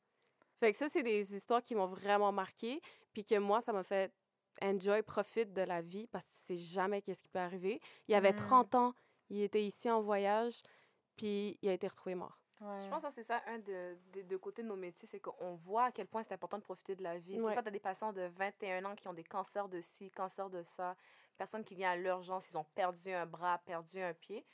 [0.61, 2.83] Fait que ça, c'est des histoires qui m'ont vraiment marqué,
[3.15, 4.13] puis que moi, ça m'a fait
[4.63, 7.81] enjoy, profite de la vie, parce que tu sais jamais qu'est-ce qui peut arriver.
[8.07, 8.37] Il avait Mm.
[8.37, 8.93] 30 ans,
[9.31, 10.61] il était ici en voyage,
[11.17, 12.44] puis il a été retrouvé mort.
[12.65, 12.81] Ouais.
[12.81, 15.55] je pense que c'est ça, un de- des deux côtés de nos métiers, c'est qu'on
[15.55, 17.37] voit à quel point c'est important de profiter de la vie.
[17.37, 17.53] Des Ouais.
[17.53, 20.49] fois, tu as des patients de 21 ans qui ont des cancers de ci, cancers
[20.51, 20.97] de ça,
[21.37, 24.47] personnes qui viennent à l'urgence, ils ont perdu un bras, perdu un pied.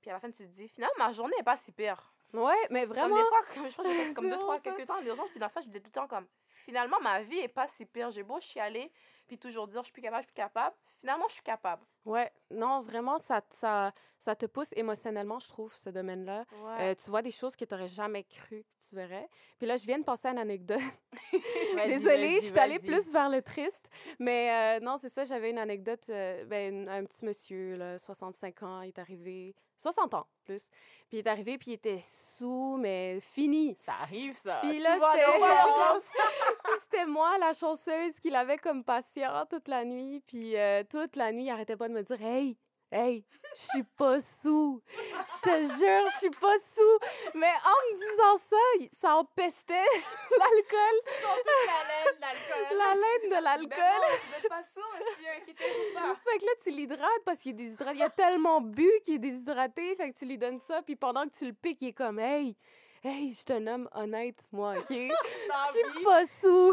[0.00, 2.12] Puis à la fin, tu te dis, finalement, ma journée n'est pas si pire.
[2.32, 3.14] Ouais, mais Comme vraiment.
[3.14, 5.28] des fois, comme, je pense que j'ai fait comme deux, trois, quelques temps à l'urgence,
[5.30, 7.68] puis dans le fois, je disais tout le temps comme, finalement, ma vie est pas
[7.68, 8.10] si pire.
[8.10, 8.90] J'ai beau chialer,
[9.32, 10.76] puis toujours dire, je suis plus capable, je suis plus capable.
[11.00, 11.82] Finalement, je suis capable.
[12.04, 16.44] Ouais, non, vraiment, ça, ça, ça te pousse émotionnellement, je trouve, ce domaine-là.
[16.80, 19.28] Euh, tu vois des choses que tu n'aurais jamais cru que tu verrais.
[19.58, 20.80] Puis là, je viens de passer à une anecdote.
[21.86, 23.88] Désolée, je suis allée plus vers le triste.
[24.18, 26.04] Mais euh, non, c'est ça, j'avais une anecdote.
[26.10, 29.54] euh, ben, un petit monsieur, là, 65 ans, il est arrivé.
[29.82, 30.70] 60 ans, plus.
[31.08, 33.76] Puis il est arrivé, puis il était sous, mais fini.
[33.78, 34.58] Ça arrive, ça.
[34.60, 34.96] Puis là,
[36.80, 40.22] c'était- moi, la chanceuse, qui l'avait comme patient toute la nuit.
[40.26, 42.56] Puis euh, toute la nuit, il arrêtait pas de me dire Hey,
[42.92, 43.24] hey,
[43.54, 44.82] je suis pas sous.
[44.88, 46.98] Je te jure, je suis pas sous.
[47.34, 49.74] Mais en me disant ça, ça empestait
[50.38, 52.78] l'alcool, la laine, l'alcool.
[52.78, 54.18] la laine de Ben l'alcool.
[54.26, 56.14] vous êtes pas sourd, monsieur, inquiétez-vous pas.
[56.30, 57.96] Fait que là, tu l'hydrates parce qu'il est déshydraté.
[57.98, 59.96] Il a tellement bu qu'il est déshydraté.
[59.96, 60.82] Fait que tu lui donnes ça.
[60.82, 62.56] Puis pendant que tu le piques, il est comme Hey,
[63.04, 64.88] hey, je suis un homme honnête, moi, OK?
[64.88, 66.72] Je suis pas sous.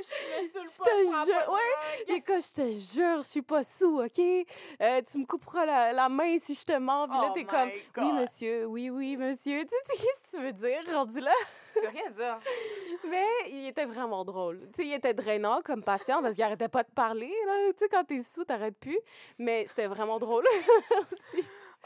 [0.00, 2.20] Je te jure, ouais.
[2.20, 4.18] que je te jure, je suis pas sous, OK?
[4.18, 7.06] Euh, tu me couperas la, la main si je te mens.
[7.08, 9.64] Puis là, Oh t'es comme, oui, monsieur, oui, oui, monsieur.
[9.70, 11.32] Tu sais, qu'est-ce que tu veux dire, rendu là?
[11.72, 12.38] Tu peux rien dire.
[13.08, 14.58] Mais il était vraiment drôle.
[14.72, 17.72] Tu sais, il était drainant comme patient parce qu'il arrêtait pas de parler, là.
[17.72, 18.98] Tu sais, quand t'es sous, t'arrêtes plus.
[19.38, 20.44] Mais c'était vraiment drôle.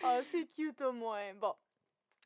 [0.03, 1.33] Oh, c'est cute au moins.
[1.41, 1.55] Bon.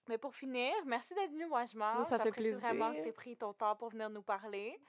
[0.09, 1.97] Mais pour finir, merci d'être venu, Wajma.
[1.99, 3.03] Oui, ça fait J'apprécie vraiment que plaisir.
[3.05, 4.81] tu aies pris ton temps pour venir nous parler.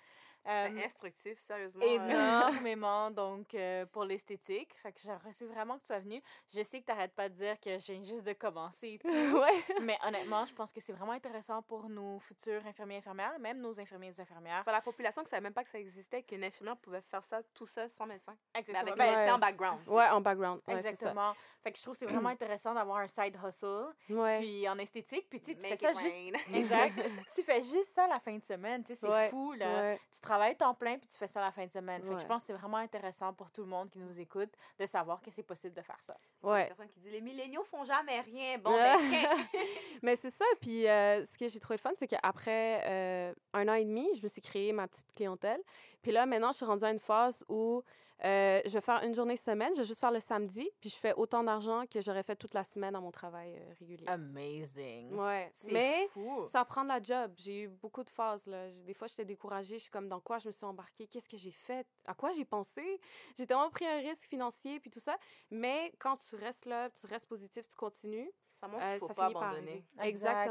[0.45, 1.83] C'était Euh, instructif, sérieusement.
[1.85, 4.73] euh, énormément donc euh, pour l'esthétique.
[4.81, 6.21] Fait que j'apprécie vraiment que tu sois venu.
[6.53, 8.99] Je sais que tu n'arrêtes pas de dire que je viens juste de commencer et
[8.99, 9.07] tout.
[9.37, 9.63] ouais.
[9.81, 13.59] mais honnêtement, je pense que c'est vraiment intéressant pour nos futurs infirmiers et infirmières, même
[13.59, 14.63] nos infirmiers et infirmières.
[14.63, 17.41] Pour la population qui savait même pas que ça existait, qu'une infirmière pouvait faire ça
[17.53, 18.35] tout seul, sans médecin.
[18.55, 19.31] Mais avec Ben, un médecin Ouais.
[19.31, 19.79] en background.
[19.87, 20.61] Ouais, en background.
[20.67, 20.89] Ouais, c'est ça.
[20.89, 21.33] Exactement.
[21.63, 24.39] Fait que je trouve que c'est vraiment intéressant d'avoir un side hustle, Ouais.
[24.39, 26.49] puis en esthétique, puis tu sais, tu fais ça it juste...
[26.55, 26.93] Exact.
[27.35, 29.65] tu fais juste ça la fin de semaine, tu sais, c'est Ouais, fou, là.
[29.81, 29.99] Ouais.
[30.11, 32.03] Tu travailles temps plein, puis tu fais ça la fin de semaine.
[32.03, 34.49] Fait que je pense que c'est vraiment intéressant pour tout le monde qui nous écoute
[34.79, 36.13] de savoir que c'est possible de faire ça.
[36.43, 36.67] Ouais.
[36.67, 38.57] Personne qui dit les milléniaux font jamais rien.
[38.59, 38.97] Bon, Ah.
[38.99, 39.27] ben,
[40.03, 40.45] Mais c'est ça.
[40.61, 44.07] Puis euh, ce que j'ai trouvé le fun, c'est qu'après euh, un an et demi,
[44.15, 45.61] je me suis créé ma petite clientèle.
[46.01, 47.83] Puis là, maintenant, je suis rendue à une phase où
[48.25, 50.97] euh, je vais faire une journée semaine, je vais juste faire le samedi, puis je
[50.97, 54.05] fais autant d'argent que j'aurais fait toute la semaine à mon travail euh, régulier.
[54.07, 55.13] Amazing.
[55.15, 55.49] ouais.
[55.53, 56.45] C'est Mais fou.
[56.47, 57.31] ça prend de la job.
[57.37, 58.45] J'ai eu beaucoup de phases.
[58.47, 58.69] Là.
[58.85, 59.75] Des fois, j'étais découragée.
[59.77, 61.07] Je suis comme, dans quoi je me suis embarquée?
[61.07, 61.87] Qu'est-ce que j'ai fait?
[62.07, 62.99] À quoi j'ai pensé?
[63.37, 65.17] J'ai tellement pris un risque financier, puis tout ça.
[65.49, 69.13] Mais quand tu restes là, tu restes positif, tu continues, ça montre euh, qu'il faut
[69.13, 69.85] pas abandonner.
[69.97, 70.09] arriver.
[70.09, 70.49] Exact.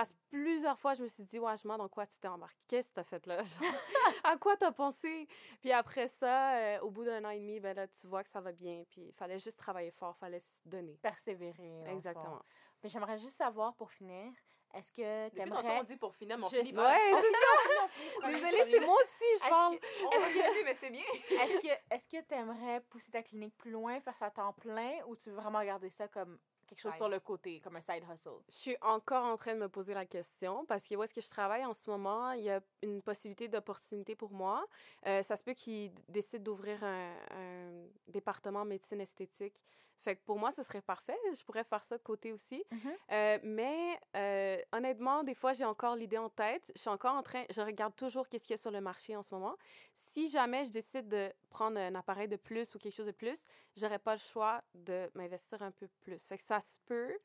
[0.00, 2.56] Parce que plusieurs fois, je me suis dit, ouais, je dans quoi tu t'es embarqué?
[2.66, 3.42] Qu'est-ce que tu as fait là?
[4.24, 5.28] à quoi tu as pensé?
[5.60, 8.30] Puis après ça, euh, au bout d'un an et demi, ben là, tu vois que
[8.30, 8.82] ça va bien.
[8.88, 10.98] Puis il fallait juste travailler fort, il fallait se donner.
[11.02, 11.84] Persévérer.
[11.88, 12.40] Exactement.
[12.82, 14.32] Mais j'aimerais juste savoir, pour finir,
[14.72, 15.80] est-ce que tu aimerais...
[15.80, 16.62] on dit pour finir, mais on je...
[16.62, 18.26] finit Ouais, c'est ça.
[18.26, 19.76] Désolée, c'est moi aussi, je pense.
[19.76, 20.64] Que...
[20.64, 21.04] mais c'est bien.
[21.12, 24.54] est-ce que est-ce que tu aimerais pousser ta clinique plus loin, faire ça à temps
[24.54, 26.38] plein, ou tu veux vraiment garder ça comme
[26.70, 28.40] quelque chose sur le côté, comme un side hustle?
[28.48, 31.20] Je suis encore en train de me poser la question parce que où est-ce que
[31.20, 34.64] je travaille en ce moment, il y a une possibilité d'opportunité pour moi.
[35.06, 39.60] Euh, ça se peut qu'ils décident d'ouvrir un, un, département médecine esthétique
[40.00, 41.16] fait que pour moi, ce serait parfait.
[41.32, 42.64] Je pourrais faire ça de côté aussi.
[42.72, 42.96] Mm-hmm.
[43.12, 46.72] Euh, mais euh, honnêtement, des fois, j'ai encore l'idée en tête.
[46.74, 49.14] Je suis encore en train, je regarde toujours qu'est-ce qu'il y a sur le marché
[49.16, 49.56] en ce moment.
[49.92, 53.44] Si jamais je décide de prendre un appareil de plus ou quelque chose de plus,
[53.76, 56.22] j'aurais pas le choix de m'investir un peu plus.
[56.26, 57.18] Fait que ça se peut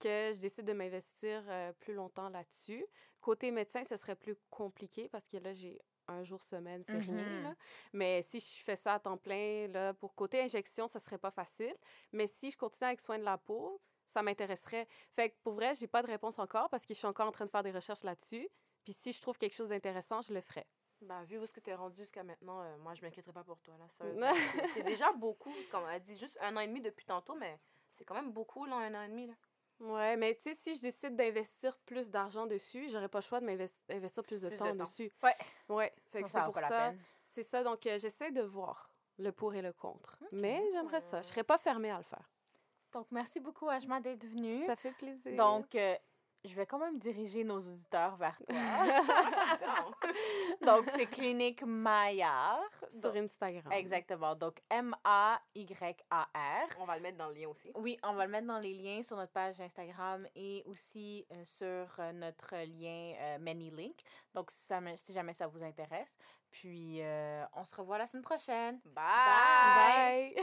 [0.00, 2.84] que je décide de m'investir euh, plus longtemps là-dessus.
[3.20, 5.78] Côté médecin, ce serait plus compliqué parce que là, j'ai
[6.08, 7.22] un jour semaine, c'est rien.
[7.22, 7.42] Mm-hmm.
[7.42, 7.54] Là.
[7.92, 11.30] Mais si je fais ça à temps plein, là, pour côté injection, ça serait pas
[11.30, 11.74] facile.
[12.12, 14.88] Mais si je continue avec soin de la peau, ça m'intéresserait.
[15.12, 17.32] Fait que pour vrai, j'ai pas de réponse encore parce que je suis encore en
[17.32, 18.48] train de faire des recherches là-dessus.
[18.84, 20.66] Puis si je trouve quelque chose d'intéressant, je le ferai.
[21.00, 23.44] Ben, vu où ce que tu es rendu jusqu'à maintenant, euh, moi, je m'inquiéterai pas
[23.44, 23.76] pour toi.
[23.78, 23.86] là.
[24.74, 25.54] C'est déjà beaucoup.
[25.70, 27.58] Comme elle dit, juste un an et demi depuis tantôt, mais
[27.90, 29.26] c'est quand même beaucoup, là, un an et demi.
[29.26, 29.34] Là.
[29.80, 33.40] Ouais, mais tu sais, si je décide d'investir plus d'argent dessus, j'aurais pas le choix
[33.40, 35.10] de m'investir plus, de, temps dessus.
[35.22, 35.36] Ouais.
[35.68, 35.90] Ouais.
[36.12, 36.92] Que c'est pour ça.
[37.22, 37.62] C'est ça.
[37.62, 40.18] Donc, euh, j'essaie de voir le pour et le contre.
[40.32, 41.22] Mais j'aimerais ça.
[41.22, 42.28] Je serais pas fermée à le faire.
[42.92, 44.66] Donc, merci beaucoup, Ajma, d'être venue.
[44.66, 45.36] Ça fait plaisir.
[45.36, 45.96] Donc, euh,
[46.44, 48.56] je vais quand même diriger nos auditeurs vers toi.
[50.66, 52.68] Donc, c'est Clinique Maillard.
[52.88, 53.72] Sur Instagram.
[53.72, 54.34] Exactement.
[54.34, 56.68] Donc, M-A-Y-A-R.
[56.80, 57.70] On va le mettre dans le lien aussi.
[57.74, 61.44] Oui, on va le mettre dans les liens sur notre page Instagram et aussi euh,
[61.44, 63.98] sur euh, notre lien euh, ManyLink.
[64.34, 66.16] Donc, si, ça, si, jamais ça vous intéresse.
[66.50, 67.00] Puis,
[67.54, 68.80] on se revoit la semaine prochaine.
[68.84, 70.34] Bye!